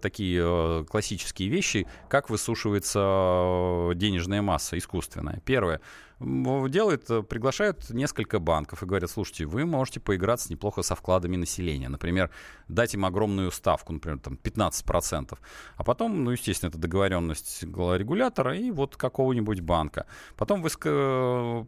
[0.01, 5.41] такие классические вещи, как высушивается денежная масса искусственная.
[5.45, 5.81] Первое,
[6.19, 11.87] делают, приглашают несколько банков и говорят, слушайте, вы можете поиграться неплохо со вкладами населения.
[11.89, 12.29] Например,
[12.67, 15.37] дать им огромную ставку, например, там 15%.
[15.77, 20.05] А потом, ну, естественно, это договоренность регулятора и вот какого-нибудь банка.
[20.35, 20.69] Потом вы,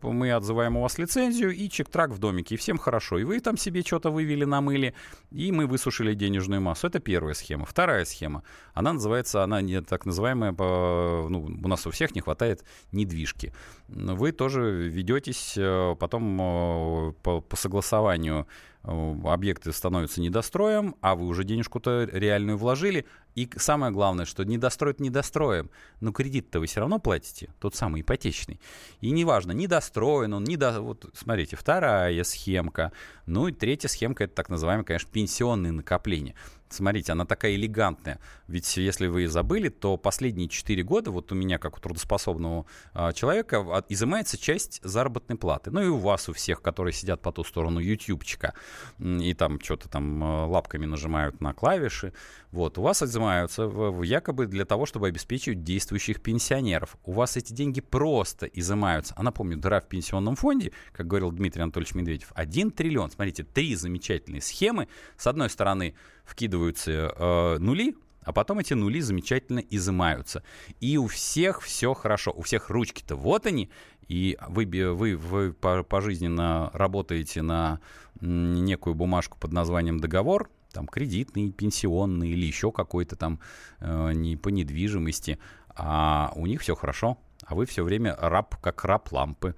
[0.04, 3.20] мы отзываем у вас лицензию и чек-трак в домике, и всем хорошо.
[3.20, 4.94] И вы там себе что-то вывели, намыли,
[5.32, 6.88] и мы высушили денежную массу.
[6.88, 7.66] Это первая схема.
[7.66, 12.66] Вторая схема, она называется, она не так называемая, ну, у нас у всех не хватает
[12.92, 13.54] недвижки.
[13.88, 18.48] Вы тоже ведетесь э, потом э, по, по согласованию
[18.84, 23.06] э, объекты становятся недостроем, а вы уже денежку-то реальную вложили.
[23.36, 28.60] И самое главное, что недостроят недостроем, но кредит-то вы все равно платите, тот самый ипотечный.
[29.00, 30.82] И неважно, недостроен он, недо...
[30.82, 32.94] вот смотрите, вторая схемка.
[33.28, 36.34] Ну и третья схемка, это так называемые, конечно, пенсионные накопления.
[36.74, 38.20] Смотрите, она такая элегантная.
[38.48, 43.14] Ведь если вы забыли, то последние 4 года, вот у меня, как у трудоспособного а,
[43.14, 45.72] человека, изымается часть заработной платы.
[45.72, 48.54] Ну и у вас, у всех, которые сидят по ту сторону ютубчика
[49.00, 52.14] и там что-то там а, лапками нажимают на клавиши.
[52.52, 53.64] Вот, у вас изымаются
[54.04, 56.98] якобы для того, чтобы обеспечивать действующих пенсионеров.
[57.06, 59.14] У вас эти деньги просто изымаются.
[59.18, 63.12] А напомню, дыра в пенсионном фонде, как говорил Дмитрий Анатольевич Медведев, 1 триллион.
[63.12, 64.90] Смотрите, три замечательные схемы.
[65.18, 65.96] С одной стороны,
[66.32, 70.44] вкидываются э, нули, а потом эти нули замечательно изымаются.
[70.80, 72.32] И у всех все хорошо.
[72.36, 73.70] У всех ручки-то вот они.
[74.08, 77.80] И вы, вы, вы пожизненно работаете на
[78.20, 83.40] некую бумажку под названием договор, там кредитный, пенсионный или еще какой-то там
[83.80, 85.40] э, не по недвижимости,
[85.76, 89.56] а у них все хорошо, а вы все время раб, как раб лампы.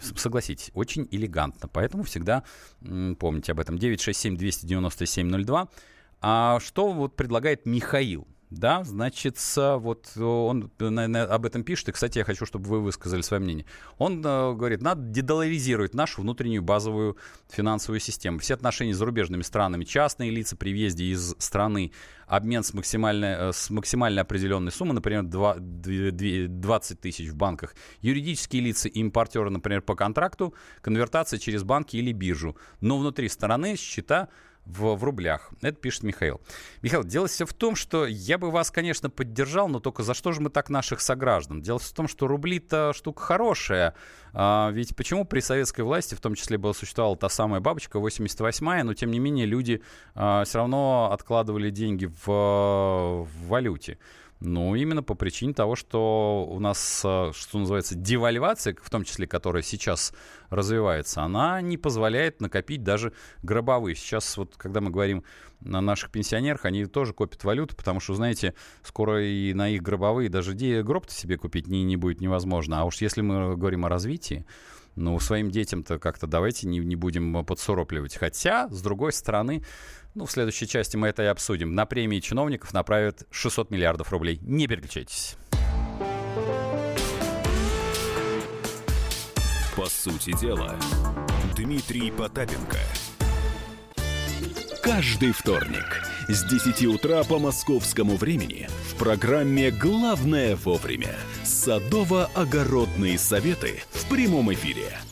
[0.00, 1.68] Согласитесь, очень элегантно.
[1.68, 2.44] Поэтому всегда
[2.82, 3.76] м, помните об этом.
[3.76, 5.68] 967-297-02.
[6.22, 8.28] А что вот предлагает Михаил?
[8.52, 13.42] Да, значит, вот он об этом пишет, и, кстати, я хочу, чтобы вы высказали свое
[13.42, 13.64] мнение.
[13.96, 17.16] Он э, говорит, надо дедоларизировать нашу внутреннюю базовую
[17.48, 18.40] финансовую систему.
[18.40, 21.92] Все отношения с зарубежными странами, частные лица при въезде из страны,
[22.26, 28.60] обмен с максимально, э, с максимально определенной суммой, например, 2, 20 тысяч в банках, юридические
[28.60, 32.54] лица и импортеры, например, по контракту, конвертация через банки или биржу.
[32.82, 34.28] Но внутри страны счета
[34.64, 35.50] в, в рублях.
[35.60, 36.40] Это пишет Михаил.
[36.82, 40.32] Михаил, дело все в том, что я бы вас, конечно, поддержал, но только за что
[40.32, 41.62] же мы так наших сограждан?
[41.62, 43.94] Дело в том, что рубли-то штука хорошая.
[44.32, 48.84] А, ведь почему при советской власти, в том числе, была существовала та самая бабочка 88-я,
[48.84, 49.82] но тем не менее люди
[50.14, 53.98] а, все равно откладывали деньги в, в валюте.
[54.44, 59.28] Ну, именно по причине того, что у нас, э, что называется, девальвация, в том числе,
[59.28, 60.12] которая сейчас
[60.50, 63.12] развивается, она не позволяет накопить даже
[63.44, 63.94] гробовые.
[63.94, 65.22] Сейчас вот, когда мы говорим
[65.60, 70.28] на наших пенсионерах, они тоже копят валюту, потому что, знаете, скоро и на их гробовые
[70.28, 72.80] даже гроб-то себе купить не, не будет невозможно.
[72.80, 74.44] А уж если мы говорим о развитии,
[74.96, 78.16] ну, своим детям-то как-то давайте не, не будем подсуропливать.
[78.16, 79.62] Хотя, с другой стороны,
[80.14, 81.74] ну, в следующей части мы это и обсудим.
[81.74, 84.38] На премии чиновников направят 600 миллиардов рублей.
[84.42, 85.36] Не переключайтесь.
[89.76, 90.76] По сути дела,
[91.56, 92.78] Дмитрий Потапенко.
[94.82, 104.08] Каждый вторник с 10 утра по московскому времени в программе «Главное вовремя» садово-огородные советы в
[104.08, 104.92] прямом эфире–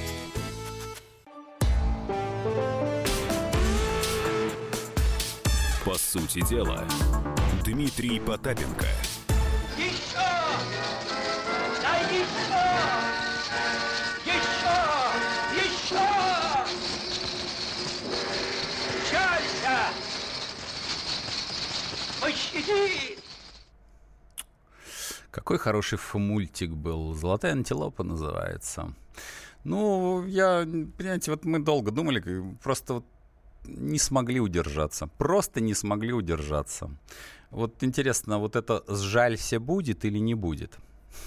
[6.11, 6.85] Сути дела,
[7.63, 8.85] Дмитрий Потапенко.
[9.77, 10.17] Еще!
[11.81, 12.65] Да еще!
[14.25, 14.75] Еще!
[15.55, 16.07] Еще!
[19.09, 19.77] Чайся!
[22.19, 23.17] Пощади!
[25.31, 27.13] Какой хороший мультик был.
[27.13, 28.93] «Золотая антилопа» называется.
[29.63, 30.65] Ну, я,
[30.97, 32.21] понимаете, вот мы долго думали,
[32.61, 33.05] просто вот
[33.65, 35.07] не смогли удержаться.
[35.17, 36.89] Просто не смогли удержаться.
[37.49, 40.77] Вот интересно, вот это «сжалься» будет или не будет?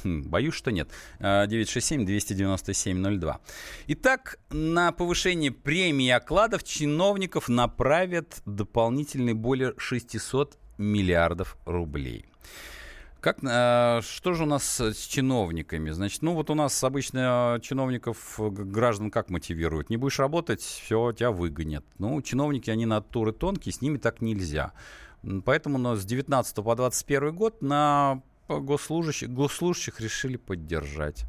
[0.03, 0.89] Хм, боюсь, что нет.
[1.21, 3.29] 967-297-02.
[3.29, 3.41] А,
[3.89, 12.25] Итак, на повышение премии окладов чиновников направят дополнительные более 600 миллиардов рублей.
[13.25, 15.89] Как, э, что же у нас с чиновниками?
[15.93, 19.89] Значит, ну вот у нас обычно чиновников, граждан как мотивируют?
[19.89, 21.87] Не будешь работать, все, тебя выгонят.
[21.97, 24.75] Ну, чиновники, они натуры тонкие, с ними так нельзя.
[25.47, 31.25] Поэтому ну, с 19 по 21 год на госслужащих, госслужащих решили поддержать.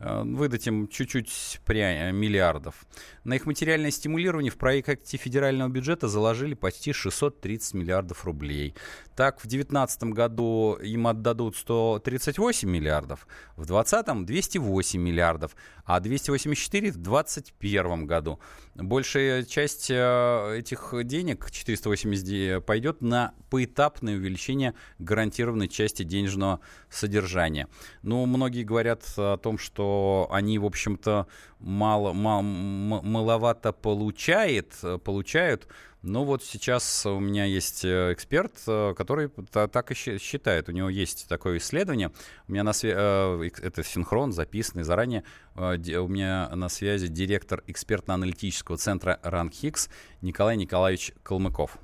[0.00, 2.84] Э, выдать им чуть-чуть э, миллиардов.
[3.24, 8.74] На их материальное стимулирование в проекте федерального бюджета заложили почти 630 миллиардов рублей.
[9.16, 16.96] Так, в 2019 году им отдадут 138 миллиардов, в 2020 208 миллиардов, а 284 в
[16.96, 18.40] 2021 году.
[18.74, 26.58] Большая часть э, этих денег, 480, пойдет на поэтапное увеличение гарантированной части денежного
[26.90, 27.68] содержания.
[28.02, 31.28] Ну, многие говорят о том, что они, в общем-то,
[31.60, 34.72] мало, мало, маловато получает,
[35.04, 35.68] получают,
[36.06, 40.68] ну вот сейчас у меня есть э, эксперт, э, который так и считает.
[40.68, 42.12] У него есть такое исследование.
[42.46, 45.24] У меня на связи, э, это синхрон, записанный заранее.
[45.56, 49.88] У меня на связи директор экспертно-аналитического центра РАНХИКС
[50.20, 51.78] Николай Николаевич Калмыков.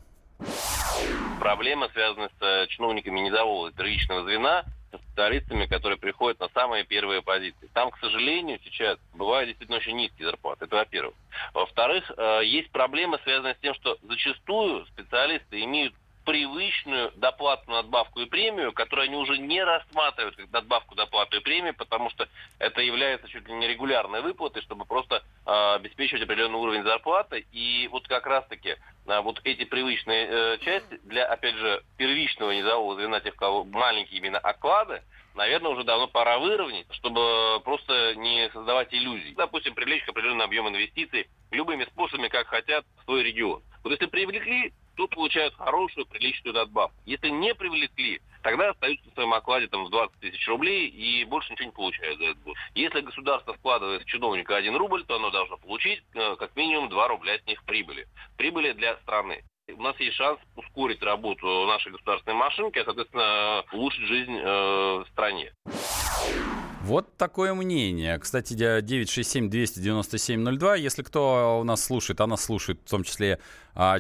[1.39, 7.68] Проблема связана с чиновниками низового первичного звена– со специалистами, которые приходят на самые первые позиции.
[7.74, 10.64] Там, к сожалению, сейчас бывают действительно очень низкие зарплаты.
[10.64, 11.14] Это во-первых.
[11.55, 15.95] Во-вторых, э, есть проблема, связанная с тем, что зачастую специалисты имеют
[16.25, 21.75] привычную доплату, надбавку и премию, которую они уже не рассматривают как надбавку, доплату и премию,
[21.75, 26.83] потому что это является чуть ли не регулярной выплатой, чтобы просто э, обеспечивать определенный уровень
[26.83, 27.47] зарплаты.
[27.53, 32.97] И вот как раз-таки э, вот эти привычные э, части для, опять же, первичного низового
[32.97, 35.03] звена, тех, кого маленькие именно оклады,
[35.35, 39.35] наверное, уже давно пора выровнять, чтобы просто не создавать иллюзий.
[39.35, 43.62] Допустим, привлечь к определенный объем инвестиций любыми способами, как хотят, в свой регион.
[43.83, 46.97] Вот если привлекли, то получают хорошую, приличную надбавку.
[47.07, 51.53] Если не привлекли, тогда остаются в своем окладе там, в 20 тысяч рублей и больше
[51.53, 52.41] ничего не получают за это.
[52.74, 57.09] Если государство вкладывает в чиновника 1 рубль, то оно должно получить э, как минимум 2
[57.09, 58.07] рубля с них прибыли.
[58.36, 59.43] Прибыли для страны.
[59.76, 65.07] У нас есть шанс ускорить работу нашей государственной машинки, а, соответственно, улучшить жизнь э, в
[65.12, 65.53] стране.
[66.82, 68.18] Вот такое мнение.
[68.18, 70.78] Кстати, 967-297-02.
[70.78, 73.38] Если кто у нас слушает, она слушает в том числе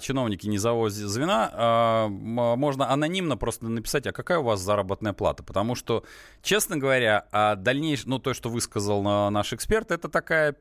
[0.00, 5.42] чиновники низового звена, а, можно анонимно просто написать, а какая у вас заработная плата?
[5.42, 6.04] Потому что,
[6.42, 10.54] честно говоря, а дальнейшее, ну, то, что высказал наш эксперт, это такая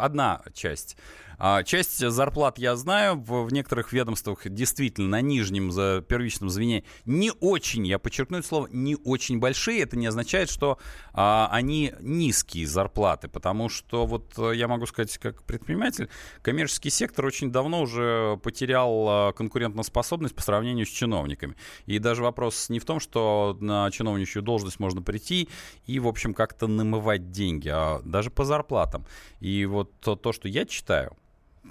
[0.00, 0.96] одна часть.
[1.44, 6.84] А, часть зарплат я знаю, в, в некоторых ведомствах действительно на нижнем за первичном звене
[7.04, 9.82] не очень, я подчеркну это слово, не очень большие.
[9.82, 10.78] Это не означает, что
[11.12, 16.08] а, они низкие зарплаты, потому что вот э, я могу сказать, как предприниматель,
[16.42, 21.56] коммерческий сектор очень давно уже потерял а, конкурентоспособность по сравнению с чиновниками.
[21.86, 25.48] И даже вопрос не в том, что на чиновничью должность можно прийти
[25.86, 29.06] и, в общем, как-то намывать деньги, а даже по зарплатам.
[29.40, 31.16] И вот то, то что я читаю,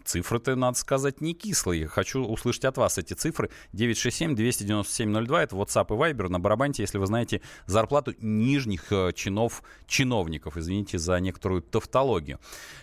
[0.05, 1.85] Цифры-то, надо сказать, не кислые.
[1.87, 3.49] Хочу услышать от вас эти цифры.
[3.73, 10.55] 967-297-02, это WhatsApp и Viber на барабанте, если вы знаете зарплату нижних э, чинов, чиновников.
[10.55, 12.39] Извините за некоторую тавтологию.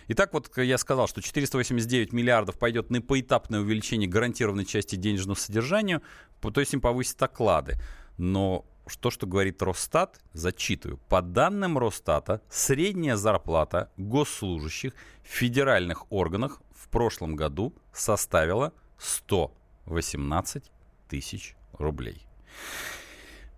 [0.07, 6.01] Итак, вот я сказал, что 489 миллиардов пойдет на поэтапное увеличение гарантированной части денежного содержания,
[6.41, 7.77] то есть им повысят оклады.
[8.17, 8.65] Но
[8.97, 10.97] то, что говорит Росстат, зачитываю.
[11.09, 14.93] По данным Росстата, средняя зарплата госслужащих
[15.23, 20.71] в федеральных органах прошлом году составила 118
[21.07, 22.25] тысяч рублей.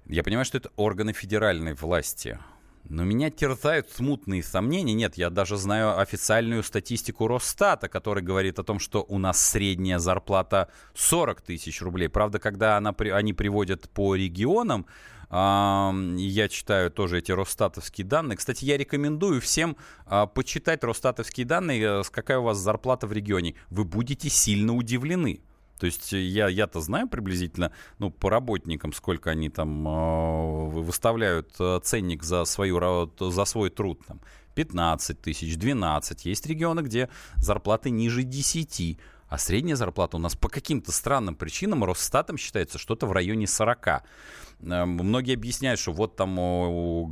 [0.06, 2.40] Я понимаю, что это органы федеральной власти.
[2.90, 4.94] Но меня терзают смутные сомнения.
[4.94, 10.00] Нет, я даже знаю официальную статистику Росстата, которая говорит о том, что у нас средняя
[10.00, 12.10] зарплата 40 тысяч рублей.
[12.10, 14.88] Правда, когда она, они приводят по регионам,
[15.32, 18.38] я читаю тоже эти Росстатовские данные.
[18.38, 23.56] Кстати, я рекомендую всем а, почитать Росстатовские данные, э, какая у вас зарплата в регионе.
[23.70, 25.40] Вы будете сильно удивлены.
[25.80, 31.80] То есть я, я-то знаю приблизительно, ну, по работникам, сколько они там э, выставляют э,
[31.82, 34.02] ценник за, свою, за свой труд.
[34.06, 34.20] Там,
[34.56, 36.26] 15 тысяч, 12.
[36.26, 39.00] Есть регионы, где зарплаты ниже 10.
[39.32, 44.04] А средняя зарплата у нас по каким-то странным причинам Росстатом считается что-то в районе 40.
[44.64, 47.06] Эм, многие объясняют, что вот там у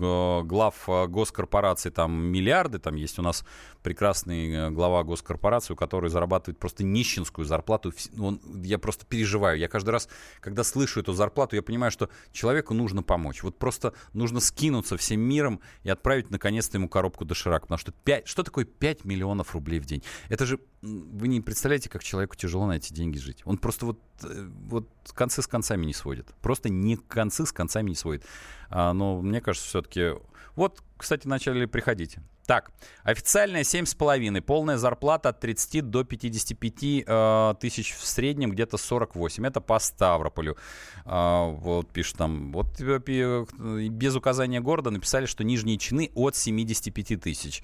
[0.44, 3.44] глав э, госкорпораций там миллиарды, там есть у нас
[3.82, 7.94] прекрасный э, глава госкорпорации, у которой зарабатывает просто нищенскую зарплату.
[8.20, 9.58] Он, я просто переживаю.
[9.58, 10.10] Я каждый раз,
[10.42, 13.44] когда слышу эту зарплату, я понимаю, что человеку нужно помочь.
[13.44, 17.64] Вот просто нужно скинуться всем миром и отправить наконец-то ему коробку доширак.
[17.64, 20.04] Потому что 5, что такое 5 миллионов рублей в день?
[20.30, 23.42] Это же, вы не представляете, как человеку тяжело на эти деньги жить.
[23.46, 26.28] Он просто вот, э, вот концы с концами не сводит.
[26.42, 28.26] Просто не концы с концами не сводит.
[28.70, 30.14] А, но мне кажется, все-таки...
[30.56, 32.18] Вот, кстати, начали приходить.
[32.50, 32.72] Так,
[33.04, 39.46] официальная 7,5, полная зарплата от 30 до 55 э, тысяч в среднем, где-то 48.
[39.46, 40.58] Это по Ставрополю.
[41.06, 47.62] Э, вот пишут там, вот без указания города написали, что нижние чины от 75 тысяч.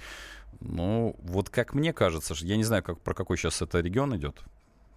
[0.59, 4.43] Ну, вот как мне кажется, я не знаю, как, про какой сейчас это регион идет.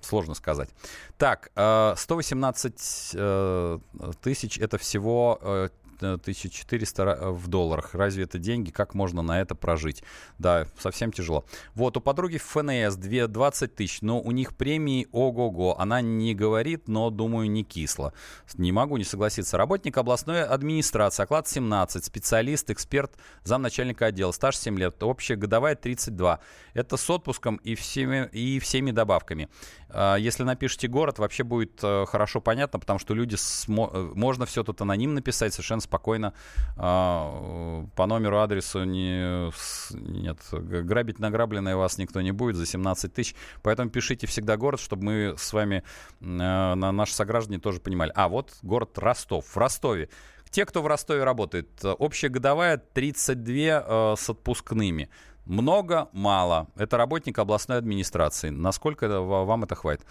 [0.01, 0.71] Сложно сказать.
[1.17, 5.71] Так, 118 э, э, тысяч это всего
[6.03, 7.95] 1400 э, в долларах.
[7.95, 8.71] Разве это деньги?
[8.71, 10.03] Как можно на это прожить?
[10.39, 11.45] Да, совсем тяжело.
[11.75, 15.77] Вот, у подруги ФНС 20 тысяч, но у них премии ого-го.
[15.79, 18.13] Она не говорит, но, думаю, не кисло.
[18.55, 19.57] Не могу не согласиться.
[19.57, 23.13] Работник областной администрации, оклад 17, специалист, эксперт,
[23.45, 26.41] замначальника отдела, стаж 7 лет, общая годовая 32.
[26.75, 29.49] Это с отпуском и всеми, и всеми добавками.
[29.91, 33.91] А, если напишите город, вообще будет э, хорошо понятно, потому что люди, смо...
[33.93, 36.34] Э, можно все тут анонимно писать, совершенно спокойно
[36.76, 39.51] а, по номеру, адресу не,
[39.93, 43.34] нет, грабить награбленное вас никто не будет за 17 тысяч.
[43.62, 45.82] Поэтому пишите всегда город, чтобы мы с вами,
[46.20, 48.12] на наши сограждане тоже понимали.
[48.14, 49.47] А, вот город Ростов.
[49.47, 50.11] В Ростове.
[50.51, 55.11] Те, кто в Ростове работает, общая годовая 32 э, с отпускными.
[55.49, 56.69] Много, мало.
[56.77, 58.51] Это работник областной администрации.
[58.51, 60.05] Насколько это, вам это хватит?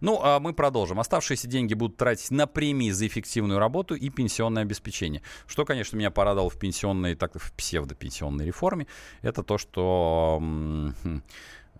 [0.00, 0.98] Ну, а мы продолжим.
[0.98, 5.20] Оставшиеся деньги будут тратить на премии за эффективную работу и пенсионное обеспечение.
[5.46, 8.86] Что, конечно, меня порадовало в пенсионной, так в псевдопенсионной реформе,
[9.20, 11.22] это то, что м-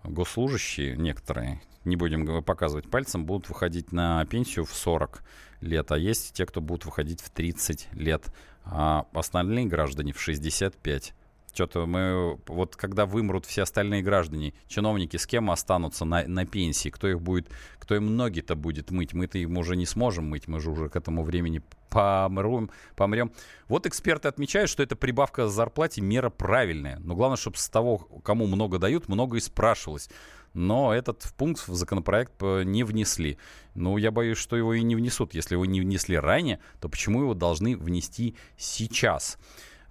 [0.03, 5.23] госслужащие некоторые, не будем показывать пальцем, будут выходить на пенсию в 40
[5.61, 8.31] лет, а есть те, кто будут выходить в 30 лет,
[8.65, 11.15] а остальные граждане в 65
[11.53, 16.89] что-то мы, вот когда вымрут все остальные граждане, чиновники, с кем останутся на, на пенсии,
[16.89, 20.59] кто их будет, кто им ноги-то будет мыть, мы-то им уже не сможем мыть, мы
[20.59, 23.31] же уже к этому времени помрем, помрем.
[23.67, 27.97] Вот эксперты отмечают, что эта прибавка к зарплате мера правильная, но главное, чтобы с того,
[28.23, 30.09] кому много дают, много и спрашивалось.
[30.53, 33.37] Но этот пункт в законопроект не внесли.
[33.75, 35.35] Ну, я боюсь, что его и не внесут.
[35.35, 39.37] Если его не внесли ранее, то почему его должны внести сейчас?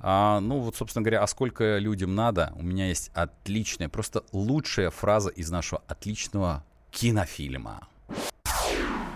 [0.01, 2.53] А, ну, вот, собственно говоря, а сколько людям надо?
[2.57, 7.89] У меня есть отличная, просто лучшая фраза из нашего отличного кинофильма.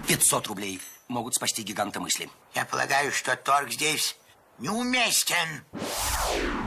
[0.09, 2.28] 500 рублей могут спасти гиганта мысли.
[2.55, 4.16] Я полагаю, что торг здесь
[4.63, 5.65] неуместен.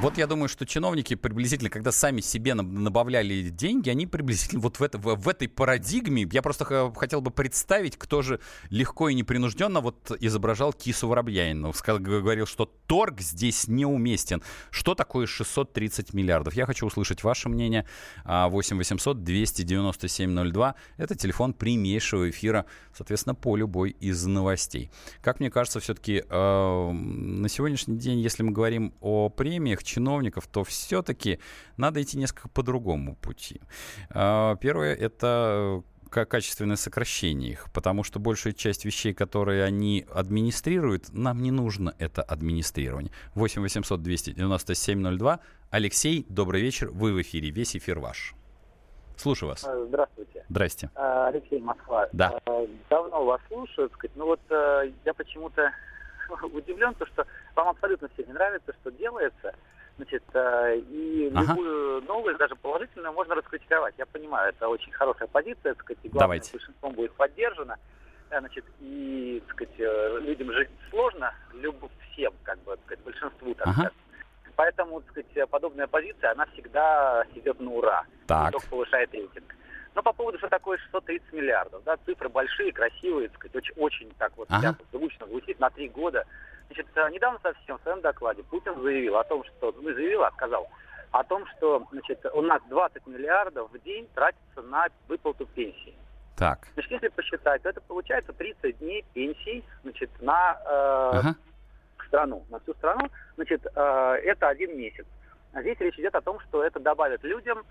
[0.01, 4.83] Вот я думаю, что чиновники приблизительно, когда сами себе набавляли деньги, они приблизительно вот в,
[4.83, 6.65] это, в, этой парадигме, я просто
[6.95, 8.39] хотел бы представить, кто же
[8.69, 11.73] легко и непринужденно вот изображал кису Воробьянину.
[11.87, 14.43] Говорил, что торг здесь неуместен.
[14.69, 16.53] Что такое 630 миллиардов?
[16.53, 17.87] Я хочу услышать ваше мнение.
[18.25, 20.75] 8 800 297 02.
[20.97, 24.91] Это телефон прямейшего эфира, соответственно, по любой из новостей.
[25.21, 30.63] Как мне кажется, все-таки э, на сегодняшний день, если мы говорим о премиях, чиновников, то
[30.63, 31.39] все-таки
[31.77, 33.61] надо идти несколько по другому пути.
[34.09, 41.41] А, первое— это качественное сокращение их, потому что большая часть вещей, которые они администрируют, нам
[41.41, 43.11] не нужно это администрирование.
[43.33, 45.39] 8 800 297 02.
[45.71, 48.33] Алексей, добрый вечер, вы в эфире, весь эфир ваш.
[49.17, 49.65] Слушаю вас.
[49.65, 50.45] А, здравствуйте.
[50.47, 50.89] Здрасте.
[50.95, 52.07] А, Алексей Москва.
[52.13, 52.39] Да.
[52.89, 55.71] Давно вас слушаю, сказать, ну вот я почему-то
[56.53, 59.55] удивлен, то, что вам абсолютно все не нравится, что делается.
[59.97, 61.53] Значит, э, и ага.
[61.53, 63.95] любую новость, даже положительную, можно раскритиковать.
[63.97, 66.51] Я понимаю, это очень хорошая позиция, так сказать, и главное, Давайте.
[66.51, 67.77] большинством будет поддержана.
[68.29, 71.75] Э, значит, и, так сказать, э, людям жить сложно, люб...
[72.11, 73.73] всем, как бы, так сказать, большинству, так ага.
[73.73, 73.93] сказать.
[74.57, 78.05] Поэтому, так сказать, подобная позиция, она всегда идет на ура.
[78.27, 78.49] Так.
[78.49, 79.55] И только повышает рейтинг.
[79.95, 84.11] Но по поводу, что такое 630 миллиардов, да, цифры большие, красивые, так сказать, очень, очень
[84.17, 84.75] так вот ага.
[84.91, 86.25] звучно звучит на три года.
[86.67, 90.31] Значит, э, недавно совсем в своем докладе Путин заявил о том, что, ну, заявил, а
[90.31, 90.67] сказал,
[91.11, 95.95] о том, что, значит, у нас 20 миллиардов в день тратится на выплату пенсии.
[96.35, 96.67] Так.
[96.73, 101.35] Значит, если посчитать, то это получается 30 дней пенсий, значит, на э, ага.
[102.07, 103.09] страну, на всю страну.
[103.35, 105.05] Значит, э, это один месяц.
[105.53, 107.63] А здесь речь идет о том, что это добавит людям,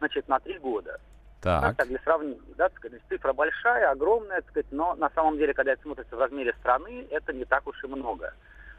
[0.00, 0.98] значит, на три года.
[1.40, 1.76] Так.
[1.76, 5.54] так для сравнения, да, так сказать, цифра большая, огромная, так сказать, но на самом деле,
[5.54, 8.32] когда это смотрится в размере страны, это не так уж и много.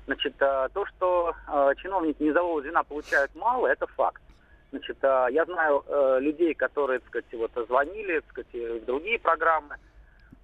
[0.06, 4.22] Значит, э, то, что э, чиновники низового звена получают мало, это факт.
[4.72, 5.84] Значит, э, я знаю
[6.20, 9.76] людей, которые, так сказать, вот звонили, так сказать, в другие программы.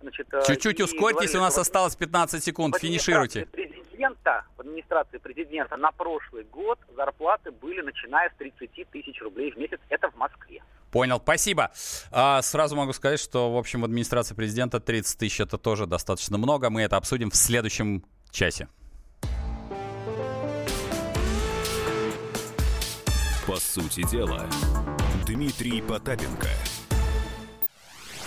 [0.05, 3.47] Значит, Чуть-чуть ускорьтесь, говорили, у нас осталось 15 секунд, финишируйте.
[3.47, 9.57] Президента, в администрации президента на прошлый год зарплаты были начиная с 30 тысяч рублей в
[9.57, 9.79] месяц.
[9.89, 10.61] Это в Москве.
[10.91, 11.71] Понял, спасибо.
[12.11, 16.37] А, сразу могу сказать, что, в общем, в администрации президента 30 тысяч это тоже достаточно
[16.37, 16.69] много.
[16.69, 18.67] Мы это обсудим в следующем часе.
[23.47, 24.45] По сути дела,
[25.25, 26.49] Дмитрий Потапенко.